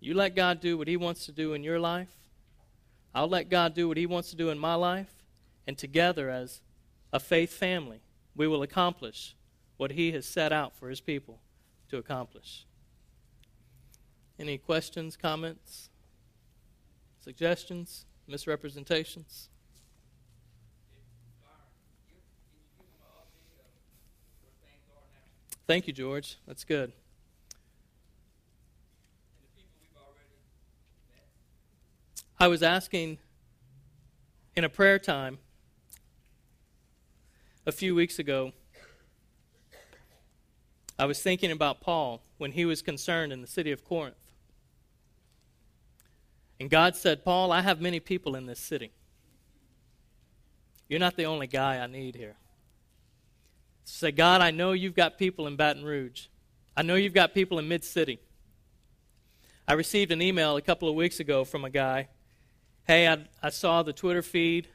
You 0.00 0.14
let 0.14 0.34
God 0.34 0.60
do 0.60 0.78
what 0.78 0.88
He 0.88 0.96
wants 0.96 1.26
to 1.26 1.32
do 1.32 1.52
in 1.52 1.62
your 1.62 1.78
life. 1.78 2.16
I'll 3.14 3.28
let 3.28 3.50
God 3.50 3.74
do 3.74 3.86
what 3.86 3.98
He 3.98 4.06
wants 4.06 4.30
to 4.30 4.36
do 4.36 4.48
in 4.48 4.58
my 4.58 4.76
life. 4.76 5.12
And 5.66 5.76
together, 5.76 6.30
as 6.30 6.62
a 7.12 7.20
faith 7.20 7.52
family, 7.52 8.00
we 8.34 8.46
will 8.46 8.62
accomplish 8.62 9.36
what 9.76 9.92
He 9.92 10.12
has 10.12 10.24
set 10.24 10.50
out 10.50 10.74
for 10.74 10.88
His 10.88 11.02
people 11.02 11.38
to 11.90 11.98
accomplish. 11.98 12.64
Any 14.38 14.56
questions, 14.56 15.18
comments, 15.18 15.90
suggestions, 17.22 18.06
misrepresentations? 18.26 19.49
Thank 25.70 25.86
you, 25.86 25.92
George. 25.92 26.36
That's 26.48 26.64
good. 26.64 26.90
I 32.40 32.48
was 32.48 32.60
asking 32.60 33.18
in 34.56 34.64
a 34.64 34.68
prayer 34.68 34.98
time 34.98 35.38
a 37.66 37.70
few 37.70 37.94
weeks 37.94 38.18
ago, 38.18 38.50
I 40.98 41.04
was 41.04 41.22
thinking 41.22 41.52
about 41.52 41.80
Paul 41.80 42.20
when 42.36 42.50
he 42.50 42.64
was 42.64 42.82
concerned 42.82 43.32
in 43.32 43.40
the 43.40 43.46
city 43.46 43.70
of 43.70 43.84
Corinth. 43.84 44.16
And 46.58 46.68
God 46.68 46.96
said, 46.96 47.24
Paul, 47.24 47.52
I 47.52 47.60
have 47.60 47.80
many 47.80 48.00
people 48.00 48.34
in 48.34 48.46
this 48.46 48.58
city. 48.58 48.90
You're 50.88 50.98
not 50.98 51.14
the 51.14 51.26
only 51.26 51.46
guy 51.46 51.78
I 51.78 51.86
need 51.86 52.16
here. 52.16 52.39
Say, 53.90 54.12
God, 54.12 54.40
I 54.40 54.50
know 54.50 54.72
you've 54.72 54.94
got 54.94 55.18
people 55.18 55.46
in 55.46 55.56
Baton 55.56 55.84
Rouge. 55.84 56.28
I 56.76 56.82
know 56.82 56.94
you've 56.94 57.12
got 57.12 57.34
people 57.34 57.58
in 57.58 57.68
Mid 57.68 57.84
City. 57.84 58.20
I 59.66 59.74
received 59.74 60.10
an 60.12 60.22
email 60.22 60.56
a 60.56 60.62
couple 60.62 60.88
of 60.88 60.94
weeks 60.94 61.20
ago 61.20 61.44
from 61.44 61.64
a 61.64 61.70
guy. 61.70 62.08
Hey, 62.86 63.08
I, 63.08 63.26
I 63.42 63.50
saw 63.50 63.82
the 63.82 63.92
Twitter 63.92 64.22
feed. 64.22 64.68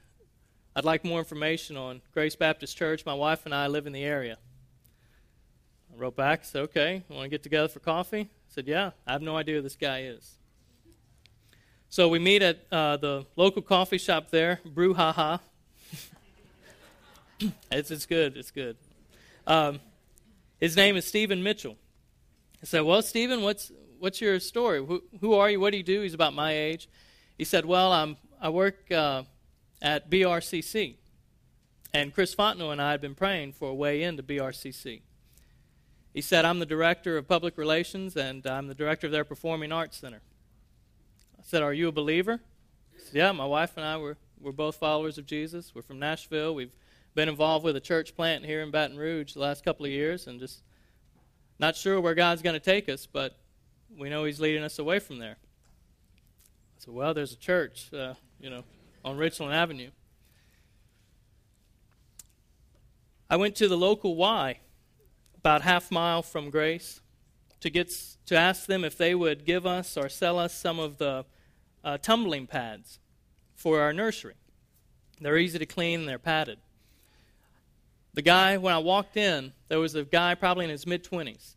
I'd 0.75 0.86
like 0.86 1.04
more 1.04 1.17
information 1.19 1.75
on 1.78 2.01
Grace 2.13 2.36
Baptist 2.36 2.78
Church. 2.78 3.06
My 3.06 3.13
wife 3.13 3.45
and 3.45 3.56
I 3.56 3.67
live 3.67 3.88
in 3.88 3.93
the 3.93 4.04
area. 4.04 4.38
I 5.91 5.97
wrote 5.97 6.17
back, 6.17 6.43
said, 6.43 6.63
okay, 6.63 7.01
want 7.10 7.23
to 7.23 7.30
get 7.30 7.41
together 7.41 7.69
for 7.69 7.80
coffee? 7.80 8.21
I 8.21 8.28
said, 8.49 8.67
yeah, 8.67 8.91
I 9.08 9.13
have 9.13 9.21
no 9.21 9.38
idea 9.38 9.56
who 9.56 9.62
this 9.62 9.78
guy 9.78 10.04
is. 10.04 10.36
So 11.89 12.10
we 12.10 12.19
meet 12.19 12.41
at 12.43 12.65
uh, 12.71 12.97
the 12.97 13.25
local 13.38 13.62
coffee 13.62 13.97
shop 13.97 14.30
there, 14.30 14.60
Brew 14.65 14.93
it's, 17.71 17.91
it's 17.91 18.06
good, 18.06 18.38
it's 18.38 18.51
good. 18.51 18.75
Um, 19.47 19.79
his 20.60 20.75
name 20.75 20.95
is 20.95 21.05
Stephen 21.05 21.43
Mitchell. 21.43 21.77
I 22.62 22.65
said, 22.65 22.81
Well, 22.81 23.01
Stephen, 23.01 23.41
what's, 23.41 23.71
what's 23.99 24.21
your 24.21 24.39
story? 24.39 24.84
Who, 24.84 25.03
who 25.21 25.34
are 25.34 25.49
you? 25.49 25.60
What 25.60 25.71
do 25.71 25.77
you 25.77 25.84
do? 25.84 26.01
He's 26.01 26.13
about 26.13 26.34
my 26.34 26.53
age. 26.53 26.89
He 27.38 27.43
said, 27.43 27.65
Well, 27.65 27.91
I'm, 27.91 28.17
I 28.41 28.49
work 28.49 28.91
uh, 28.91 29.23
at 29.81 30.10
BRCC. 30.10 30.95
And 31.93 32.13
Chris 32.13 32.36
Fontenot 32.36 32.73
and 32.73 32.81
I 32.81 32.91
had 32.91 33.01
been 33.01 33.15
praying 33.15 33.53
for 33.53 33.69
a 33.69 33.73
way 33.73 34.03
into 34.03 34.23
BRCC. 34.23 35.01
He 36.13 36.21
said, 36.21 36.43
I'm 36.45 36.60
the 36.60 36.65
director 36.65 37.17
of 37.17 37.27
public 37.27 37.58
relations 37.58 38.15
and 38.15 38.45
I'm 38.47 38.67
the 38.67 38.75
director 38.75 39.08
of 39.08 39.12
their 39.12 39.25
performing 39.25 39.71
arts 39.71 39.97
center. 39.97 40.21
I 41.38 41.43
said, 41.43 41.62
Are 41.62 41.73
you 41.73 41.88
a 41.88 41.91
believer? 41.91 42.39
He 42.93 43.01
said, 43.01 43.15
yeah, 43.15 43.31
my 43.31 43.45
wife 43.45 43.73
and 43.75 43.86
I 43.86 43.97
were, 43.97 44.17
we're 44.39 44.51
both 44.51 44.77
followers 44.77 45.17
of 45.17 45.25
Jesus. 45.25 45.73
We're 45.75 45.81
from 45.81 45.99
Nashville. 45.99 46.55
We've 46.55 46.71
been 47.15 47.30
involved 47.30 47.63
with 47.63 47.75
a 47.78 47.82
church 47.82 48.15
plant 48.15 48.45
here 48.45 48.62
in 48.62 48.69
Baton 48.69 48.97
Rouge 48.97 49.34
the 49.34 49.39
last 49.39 49.63
couple 49.63 49.86
of 49.86 49.91
years 49.91 50.28
and 50.28 50.39
just 50.39 50.62
not 51.58 51.75
sure 51.75 51.99
where 52.01 52.13
God's 52.13 52.41
going 52.41 52.54
to 52.54 52.60
take 52.60 52.89
us, 52.89 53.08
but 53.08 53.38
we 53.97 54.10
know 54.10 54.25
He's 54.25 54.41
leading 54.41 54.63
us 54.63 54.78
away 54.78 54.99
from 54.99 55.19
there. 55.19 55.38
I 55.38 56.80
said, 56.80 56.93
Well, 56.93 57.13
there's 57.13 57.32
a 57.32 57.38
church, 57.38 57.91
uh, 57.93 58.15
you 58.39 58.49
know, 58.49 58.63
on 59.04 59.17
Richland 59.17 59.54
Avenue. 59.54 59.91
I 63.30 63.38
went 63.38 63.56
to 63.56 63.67
the 63.67 63.78
local 63.78 64.15
Y, 64.15 64.60
about 65.38 65.62
half 65.62 65.89
mile 65.89 66.21
from 66.21 66.49
Grace, 66.49 66.99
to 67.62 67.69
get 67.69 67.91
to 68.25 68.36
ask 68.36 68.65
them 68.65 68.84
if 68.84 68.97
they 68.97 69.15
would 69.15 69.45
give 69.45 69.65
us 69.65 69.95
or 69.97 70.10
sell 70.10 70.38
us 70.38 70.54
some 70.54 70.80
of 70.80 70.97
the 70.97 71.25
uh, 71.84 71.97
tumbling 71.97 72.45
pads 72.45 72.99
for 73.56 73.80
our 73.80 73.93
nursery. 73.93 74.36
They're 75.21 75.38
easy 75.38 75.58
to 75.58 75.65
clean, 75.65 76.06
they're 76.06 76.19
padded. 76.19 76.60
The 78.15 78.21
guy, 78.21 78.56
when 78.56 78.73
I 78.73 78.78
walked 78.78 79.17
in, 79.17 79.51
there 79.67 79.80
was 79.80 79.93
a 79.93 80.06
guy 80.06 80.36
probably 80.36 80.63
in 80.63 80.71
his 80.71 80.88
mid 80.88 81.04
20s. 81.04 81.56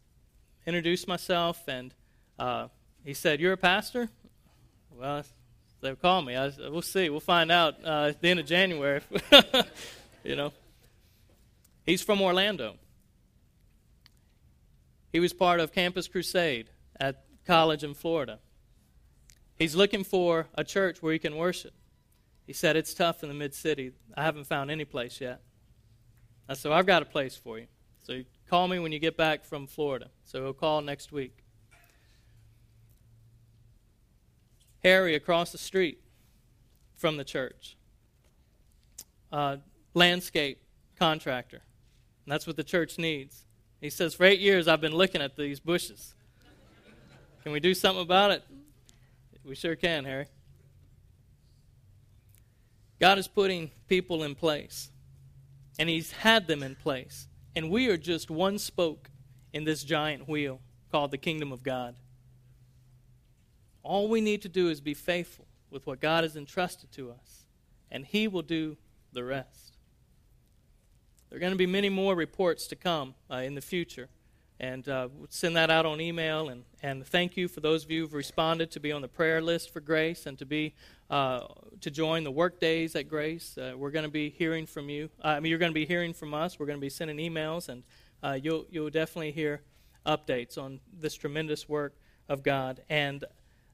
Introduced 0.66 1.06
myself, 1.06 1.62
and 1.68 1.94
uh, 2.36 2.66
he 3.04 3.14
said, 3.14 3.40
You're 3.40 3.52
a 3.52 3.56
pastor? 3.56 4.08
Well, 4.90 5.22
they 5.80 5.94
called 5.94 6.26
me. 6.26 6.34
I 6.34 6.50
We'll 6.68 6.82
see. 6.82 7.10
We'll 7.10 7.20
find 7.20 7.52
out 7.52 7.76
uh, 7.84 8.06
at 8.08 8.20
the 8.20 8.28
end 8.28 8.40
of 8.40 8.46
January. 8.46 9.02
you 10.24 10.34
know. 10.34 10.52
He's 11.86 12.02
from 12.02 12.20
Orlando. 12.20 12.74
He 15.12 15.20
was 15.20 15.32
part 15.32 15.60
of 15.60 15.72
Campus 15.72 16.08
Crusade 16.08 16.70
at 16.98 17.24
college 17.46 17.84
in 17.84 17.94
Florida. 17.94 18.40
He's 19.56 19.76
looking 19.76 20.02
for 20.02 20.48
a 20.56 20.64
church 20.64 21.02
where 21.02 21.12
he 21.12 21.20
can 21.20 21.36
worship. 21.36 21.72
He 22.48 22.52
said, 22.52 22.74
It's 22.74 22.94
tough 22.94 23.22
in 23.22 23.28
the 23.28 23.34
mid 23.34 23.54
city. 23.54 23.92
I 24.16 24.24
haven't 24.24 24.48
found 24.48 24.72
any 24.72 24.84
place 24.84 25.20
yet. 25.20 25.40
I 26.48 26.54
said, 26.54 26.72
I've 26.72 26.86
got 26.86 27.02
a 27.02 27.06
place 27.06 27.36
for 27.36 27.58
you. 27.58 27.66
So 28.02 28.22
call 28.48 28.68
me 28.68 28.78
when 28.78 28.90
you 28.92 28.98
get 28.98 29.16
back 29.16 29.44
from 29.44 29.66
Florida. 29.66 30.08
So 30.24 30.42
he'll 30.42 30.52
call 30.54 30.80
next 30.80 31.12
week. 31.12 31.36
Harry 34.82 35.14
across 35.14 35.52
the 35.52 35.58
street 35.58 36.00
from 36.96 37.16
the 37.16 37.24
church. 37.24 37.76
uh, 39.32 39.56
landscape 39.94 40.62
contractor. 40.98 41.62
And 42.24 42.32
that's 42.32 42.46
what 42.46 42.56
the 42.56 42.64
church 42.64 42.98
needs. 42.98 43.44
He 43.80 43.90
says, 43.90 44.14
For 44.14 44.24
eight 44.24 44.40
years, 44.40 44.68
I've 44.68 44.80
been 44.80 44.94
looking 44.94 45.20
at 45.20 45.36
these 45.36 45.60
bushes. 45.60 46.14
Can 47.42 47.52
we 47.52 47.60
do 47.60 47.74
something 47.74 48.02
about 48.02 48.30
it? 48.30 48.42
We 49.44 49.54
sure 49.54 49.76
can, 49.76 50.04
Harry. 50.04 50.26
God 53.00 53.18
is 53.18 53.28
putting 53.28 53.70
people 53.86 54.24
in 54.24 54.34
place, 54.34 54.90
and 55.78 55.88
He's 55.88 56.12
had 56.12 56.46
them 56.46 56.62
in 56.62 56.74
place. 56.74 57.28
And 57.54 57.70
we 57.70 57.88
are 57.88 57.96
just 57.96 58.30
one 58.30 58.58
spoke 58.58 59.10
in 59.52 59.64
this 59.64 59.82
giant 59.82 60.28
wheel 60.28 60.60
called 60.90 61.10
the 61.10 61.18
kingdom 61.18 61.52
of 61.52 61.62
God. 61.62 61.96
All 63.82 64.08
we 64.08 64.20
need 64.20 64.42
to 64.42 64.48
do 64.48 64.68
is 64.68 64.80
be 64.80 64.94
faithful 64.94 65.46
with 65.70 65.86
what 65.86 66.00
God 66.00 66.24
has 66.24 66.36
entrusted 66.36 66.92
to 66.92 67.10
us, 67.10 67.46
and 67.90 68.04
He 68.04 68.28
will 68.28 68.42
do 68.42 68.76
the 69.12 69.24
rest. 69.24 69.76
There 71.28 71.36
are 71.36 71.40
going 71.40 71.52
to 71.52 71.58
be 71.58 71.66
many 71.66 71.88
more 71.88 72.14
reports 72.14 72.66
to 72.68 72.76
come 72.76 73.14
uh, 73.30 73.36
in 73.36 73.54
the 73.54 73.60
future. 73.60 74.08
And 74.60 74.88
uh, 74.88 75.08
send 75.28 75.56
that 75.56 75.70
out 75.70 75.86
on 75.86 76.00
email. 76.00 76.48
And, 76.48 76.64
and 76.82 77.06
thank 77.06 77.36
you 77.36 77.46
for 77.46 77.60
those 77.60 77.84
of 77.84 77.90
you 77.90 78.02
who've 78.02 78.14
responded 78.14 78.70
to 78.72 78.80
be 78.80 78.90
on 78.90 79.02
the 79.02 79.08
prayer 79.08 79.40
list 79.40 79.72
for 79.72 79.80
Grace 79.80 80.26
and 80.26 80.36
to 80.38 80.46
be 80.46 80.74
uh, 81.10 81.46
to 81.80 81.90
join 81.90 82.24
the 82.24 82.30
work 82.30 82.60
days 82.60 82.96
at 82.96 83.08
Grace. 83.08 83.56
Uh, 83.56 83.74
we're 83.76 83.90
going 83.90 84.04
to 84.04 84.10
be 84.10 84.30
hearing 84.30 84.66
from 84.66 84.88
you. 84.88 85.08
I 85.22 85.40
mean, 85.40 85.50
you're 85.50 85.58
going 85.58 85.70
to 85.70 85.74
be 85.74 85.86
hearing 85.86 86.12
from 86.12 86.34
us. 86.34 86.58
We're 86.58 86.66
going 86.66 86.78
to 86.78 86.84
be 86.84 86.90
sending 86.90 87.16
emails, 87.16 87.68
and 87.68 87.82
uh, 88.22 88.38
you'll 88.42 88.66
you'll 88.68 88.90
definitely 88.90 89.32
hear 89.32 89.62
updates 90.04 90.58
on 90.58 90.80
this 90.92 91.14
tremendous 91.14 91.68
work 91.68 91.94
of 92.28 92.42
God. 92.42 92.82
And 92.88 93.24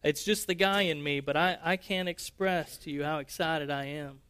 it's 0.03 0.25
just 0.25 0.47
the 0.47 0.55
guy 0.55 0.83
in 0.83 1.03
me, 1.03 1.21
but 1.21 1.37
I, 1.37 1.59
I 1.63 1.77
can't 1.77 2.09
express 2.09 2.77
to 2.79 2.91
you 2.91 3.05
how 3.05 3.19
excited 3.19 3.71
I 3.71 3.87
am 3.87 4.21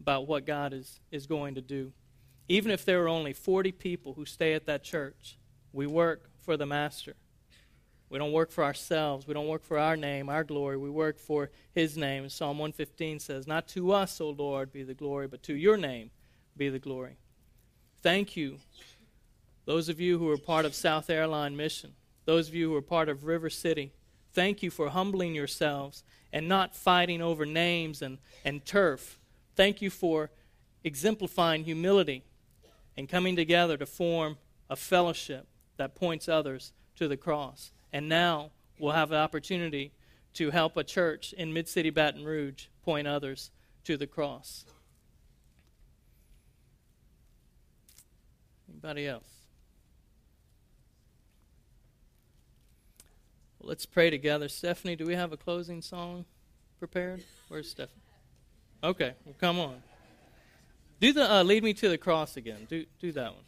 about 0.00 0.28
what 0.28 0.46
God 0.46 0.72
is, 0.72 1.00
is 1.10 1.26
going 1.26 1.56
to 1.56 1.60
do. 1.60 1.92
Even 2.48 2.70
if 2.70 2.84
there 2.84 3.02
are 3.02 3.08
only 3.08 3.32
40 3.32 3.72
people 3.72 4.14
who 4.14 4.24
stay 4.24 4.54
at 4.54 4.66
that 4.66 4.84
church, 4.84 5.36
we 5.72 5.86
work 5.86 6.30
for 6.40 6.56
the 6.56 6.66
Master. 6.66 7.14
We 8.10 8.18
don't 8.18 8.32
work 8.32 8.50
for 8.50 8.64
ourselves. 8.64 9.26
We 9.26 9.34
don't 9.34 9.48
work 9.48 9.64
for 9.64 9.78
our 9.78 9.96
name, 9.96 10.28
our 10.28 10.44
glory. 10.44 10.78
We 10.78 10.88
work 10.88 11.18
for 11.18 11.50
His 11.74 11.96
name. 11.96 12.28
Psalm 12.30 12.58
115 12.58 13.20
says, 13.20 13.46
Not 13.46 13.68
to 13.68 13.92
us, 13.92 14.20
O 14.20 14.30
Lord, 14.30 14.72
be 14.72 14.82
the 14.82 14.94
glory, 14.94 15.28
but 15.28 15.42
to 15.44 15.54
your 15.54 15.76
name 15.76 16.10
be 16.56 16.68
the 16.68 16.78
glory. 16.78 17.16
Thank 18.02 18.36
you, 18.36 18.58
those 19.66 19.88
of 19.88 20.00
you 20.00 20.18
who 20.18 20.30
are 20.30 20.38
part 20.38 20.64
of 20.64 20.74
South 20.74 21.10
Airline 21.10 21.56
Mission, 21.56 21.92
those 22.24 22.48
of 22.48 22.54
you 22.54 22.70
who 22.70 22.76
are 22.76 22.82
part 22.82 23.08
of 23.08 23.24
River 23.24 23.50
City. 23.50 23.92
Thank 24.32 24.62
you 24.62 24.70
for 24.70 24.88
humbling 24.90 25.34
yourselves 25.34 26.04
and 26.32 26.48
not 26.48 26.76
fighting 26.76 27.20
over 27.20 27.44
names 27.44 28.02
and, 28.02 28.18
and 28.44 28.64
turf. 28.64 29.18
Thank 29.56 29.82
you 29.82 29.90
for 29.90 30.30
exemplifying 30.84 31.64
humility 31.64 32.22
and 32.96 33.08
coming 33.08 33.36
together 33.36 33.76
to 33.76 33.86
form 33.86 34.38
a 34.70 34.76
fellowship 34.76 35.46
that 35.78 35.94
points 35.94 36.28
others 36.28 36.72
to 36.96 37.08
the 37.08 37.16
cross. 37.16 37.72
And 37.92 38.08
now 38.08 38.50
we'll 38.78 38.92
have 38.92 39.10
an 39.10 39.18
opportunity 39.18 39.92
to 40.34 40.50
help 40.50 40.76
a 40.76 40.84
church 40.84 41.32
in 41.32 41.52
Mid 41.52 41.68
City 41.68 41.90
Baton 41.90 42.24
Rouge 42.24 42.66
point 42.84 43.08
others 43.08 43.50
to 43.84 43.96
the 43.96 44.06
cross. 44.06 44.64
Anybody 48.68 49.06
else? 49.08 49.30
Well, 53.58 53.70
let's 53.70 53.86
pray 53.86 54.10
together. 54.10 54.48
Stephanie, 54.48 54.94
do 54.94 55.06
we 55.06 55.14
have 55.14 55.32
a 55.32 55.36
closing 55.36 55.82
song 55.82 56.26
prepared? 56.78 57.24
Where's 57.48 57.70
Stephanie? 57.70 58.02
Okay, 58.84 59.14
well, 59.24 59.34
come 59.40 59.58
on. 59.58 59.82
Do 61.00 61.12
the 61.12 61.32
uh, 61.32 61.42
lead 61.42 61.64
me 61.64 61.74
to 61.74 61.88
the 61.88 61.98
cross 61.98 62.36
again. 62.36 62.66
Do 62.68 62.84
do 63.00 63.12
that 63.12 63.34
one. 63.34 63.44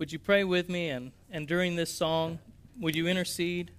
Would 0.00 0.12
you 0.12 0.18
pray 0.18 0.44
with 0.44 0.70
me 0.70 0.88
and, 0.88 1.12
and 1.30 1.46
during 1.46 1.76
this 1.76 1.92
song, 1.92 2.38
would 2.80 2.96
you 2.96 3.06
intercede 3.06 3.70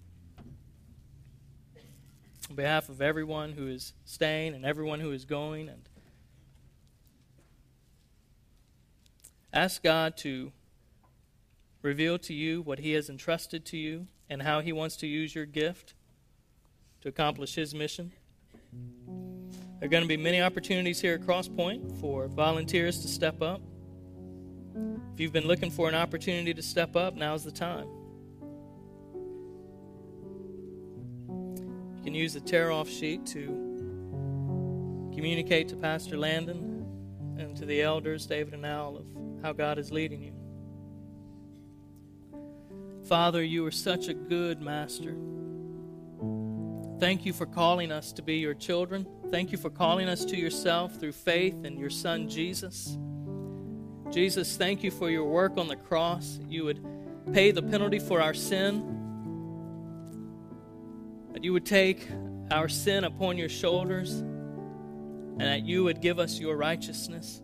on 2.47 2.55
behalf 2.55 2.89
of 2.89 3.01
everyone 3.01 3.53
who 3.53 3.65
is 3.65 3.93
staying 4.05 4.53
and 4.53 4.63
everyone 4.63 4.99
who 4.99 5.13
is 5.13 5.25
going 5.25 5.67
and 5.67 5.89
ask 9.51 9.81
God 9.81 10.15
to 10.17 10.51
reveal 11.81 12.19
to 12.19 12.35
you 12.35 12.61
what 12.61 12.77
he 12.77 12.91
has 12.91 13.09
entrusted 13.09 13.65
to 13.65 13.77
you 13.77 14.05
and 14.29 14.43
how 14.43 14.59
he 14.59 14.71
wants 14.71 14.97
to 14.97 15.07
use 15.07 15.33
your 15.33 15.47
gift 15.47 15.95
to 17.01 17.09
accomplish 17.09 17.55
his 17.55 17.73
mission. 17.73 18.11
There 19.79 19.87
are 19.87 19.89
going 19.89 20.03
to 20.03 20.07
be 20.07 20.17
many 20.17 20.39
opportunities 20.39 21.01
here 21.01 21.15
at 21.15 21.21
Crosspoint 21.21 21.99
for 21.99 22.27
volunteers 22.27 23.01
to 23.01 23.07
step 23.07 23.41
up. 23.41 23.59
If 25.13 25.19
you've 25.19 25.33
been 25.33 25.47
looking 25.47 25.69
for 25.69 25.89
an 25.89 25.95
opportunity 25.95 26.53
to 26.53 26.61
step 26.61 26.95
up, 26.95 27.15
now's 27.15 27.43
the 27.43 27.51
time. 27.51 27.87
You 31.97 32.03
can 32.03 32.13
use 32.13 32.33
the 32.33 32.39
tear 32.39 32.71
off 32.71 32.89
sheet 32.89 33.25
to 33.27 33.47
communicate 35.13 35.67
to 35.69 35.75
Pastor 35.75 36.17
Landon 36.17 36.85
and 37.37 37.55
to 37.57 37.65
the 37.65 37.81
elders, 37.81 38.25
David 38.25 38.53
and 38.53 38.65
Al, 38.65 38.97
of 38.97 39.05
how 39.43 39.51
God 39.53 39.77
is 39.77 39.91
leading 39.91 40.23
you. 40.23 40.33
Father, 43.07 43.43
you 43.43 43.65
are 43.65 43.71
such 43.71 44.07
a 44.07 44.13
good 44.13 44.61
master. 44.61 45.15
Thank 46.99 47.25
you 47.25 47.33
for 47.33 47.45
calling 47.45 47.91
us 47.91 48.13
to 48.13 48.21
be 48.21 48.35
your 48.35 48.53
children. 48.53 49.05
Thank 49.29 49.51
you 49.51 49.57
for 49.57 49.69
calling 49.69 50.07
us 50.07 50.23
to 50.25 50.37
yourself 50.37 50.99
through 50.99 51.13
faith 51.13 51.65
in 51.65 51.77
your 51.77 51.89
Son, 51.89 52.29
Jesus. 52.29 52.97
Jesus, 54.11 54.57
thank 54.57 54.83
you 54.83 54.91
for 54.91 55.09
your 55.09 55.23
work 55.23 55.57
on 55.57 55.69
the 55.69 55.77
cross. 55.77 56.37
You 56.49 56.65
would 56.65 56.85
pay 57.31 57.51
the 57.51 57.61
penalty 57.61 57.97
for 57.97 58.21
our 58.21 58.33
sin, 58.33 58.83
that 61.31 61.45
you 61.45 61.53
would 61.53 61.65
take 61.65 62.09
our 62.51 62.67
sin 62.67 63.05
upon 63.05 63.37
your 63.37 63.47
shoulders, 63.47 64.11
and 64.11 65.39
that 65.39 65.63
you 65.63 65.85
would 65.85 66.01
give 66.01 66.19
us 66.19 66.39
your 66.39 66.57
righteousness. 66.57 67.41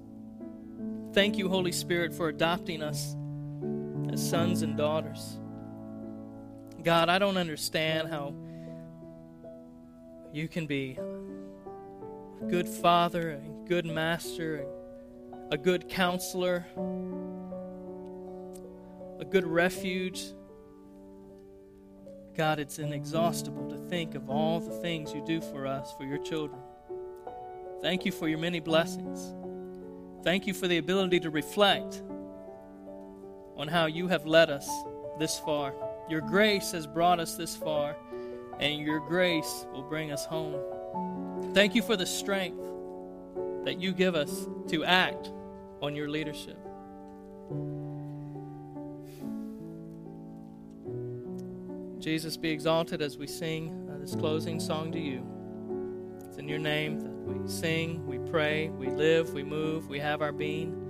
Thank 1.13 1.37
you, 1.37 1.47
Holy 1.47 1.71
Spirit, 1.71 2.13
for 2.13 2.27
adopting 2.27 2.83
us 2.83 3.15
as 4.11 4.29
sons 4.29 4.61
and 4.61 4.75
daughters. 4.75 5.39
God, 6.83 7.07
I 7.07 7.17
don't 7.17 7.37
understand 7.37 8.09
how 8.09 8.33
you 10.33 10.49
can 10.49 10.67
be 10.67 10.99
a 12.41 12.45
good 12.45 12.67
father, 12.67 13.41
a 13.41 13.67
good 13.67 13.85
master, 13.85 14.67
a 15.49 15.57
good 15.57 15.87
counselor, 15.87 16.65
a 19.19 19.25
good 19.25 19.47
refuge. 19.47 20.25
God, 22.35 22.59
it's 22.59 22.79
inexhaustible 22.79 23.69
to 23.69 23.77
think 23.87 24.13
of 24.15 24.29
all 24.29 24.59
the 24.59 24.77
things 24.81 25.13
you 25.13 25.23
do 25.25 25.39
for 25.39 25.65
us, 25.65 25.93
for 25.97 26.03
your 26.03 26.17
children. 26.17 26.59
Thank 27.81 28.05
you 28.05 28.11
for 28.11 28.27
your 28.27 28.39
many 28.39 28.59
blessings. 28.59 29.33
Thank 30.23 30.47
you 30.47 30.53
for 30.53 30.67
the 30.67 30.79
ability 30.79 31.21
to 31.21 31.29
reflect 31.29 32.01
on 33.55 33.69
how 33.69 33.85
you 33.85 34.07
have 34.09 34.25
led 34.25 34.49
us 34.49 34.69
this 35.17 35.39
far. 35.39 35.73
Your 36.09 36.21
grace 36.21 36.71
has 36.71 36.85
brought 36.85 37.21
us 37.21 37.35
this 37.37 37.55
far, 37.55 37.95
and 38.59 38.81
your 38.81 38.99
grace 38.99 39.65
will 39.71 39.83
bring 39.83 40.11
us 40.11 40.25
home. 40.25 40.59
Thank 41.53 41.73
you 41.73 41.81
for 41.81 41.95
the 41.95 42.05
strength 42.05 42.61
that 43.63 43.79
you 43.79 43.93
give 43.93 44.15
us 44.15 44.47
to 44.67 44.83
act 44.83 45.31
on 45.81 45.95
your 45.95 46.09
leadership. 46.09 46.57
Jesus, 51.99 52.37
be 52.37 52.49
exalted 52.49 53.01
as 53.01 53.17
we 53.17 53.27
sing 53.27 53.89
uh, 53.91 53.97
this 53.99 54.15
closing 54.15 54.59
song 54.59 54.91
to 54.91 54.99
you. 54.99 55.25
It's 56.25 56.37
in 56.37 56.47
your 56.47 56.59
name 56.59 56.99
that 56.99 57.11
we 57.11 57.47
sing, 57.49 58.05
we 58.05 58.19
pray, 58.29 58.69
we 58.69 58.87
live, 58.87 59.33
we 59.33 59.43
move, 59.43 59.89
we 59.89 59.99
have 59.99 60.21
our 60.21 60.31
being. 60.31 60.83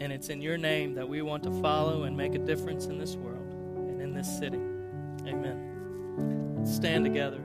And 0.00 0.12
it's 0.12 0.28
in 0.28 0.40
your 0.40 0.56
name 0.56 0.94
that 0.94 1.08
we 1.08 1.20
want 1.22 1.42
to 1.42 1.50
follow 1.60 2.04
and 2.04 2.16
make 2.16 2.34
a 2.34 2.38
difference 2.38 2.86
in 2.86 2.98
this 2.98 3.16
world 3.16 3.52
and 3.76 4.00
in 4.00 4.14
this 4.14 4.38
city. 4.38 4.60
Amen. 5.26 6.62
Stand 6.64 7.04
together. 7.04 7.42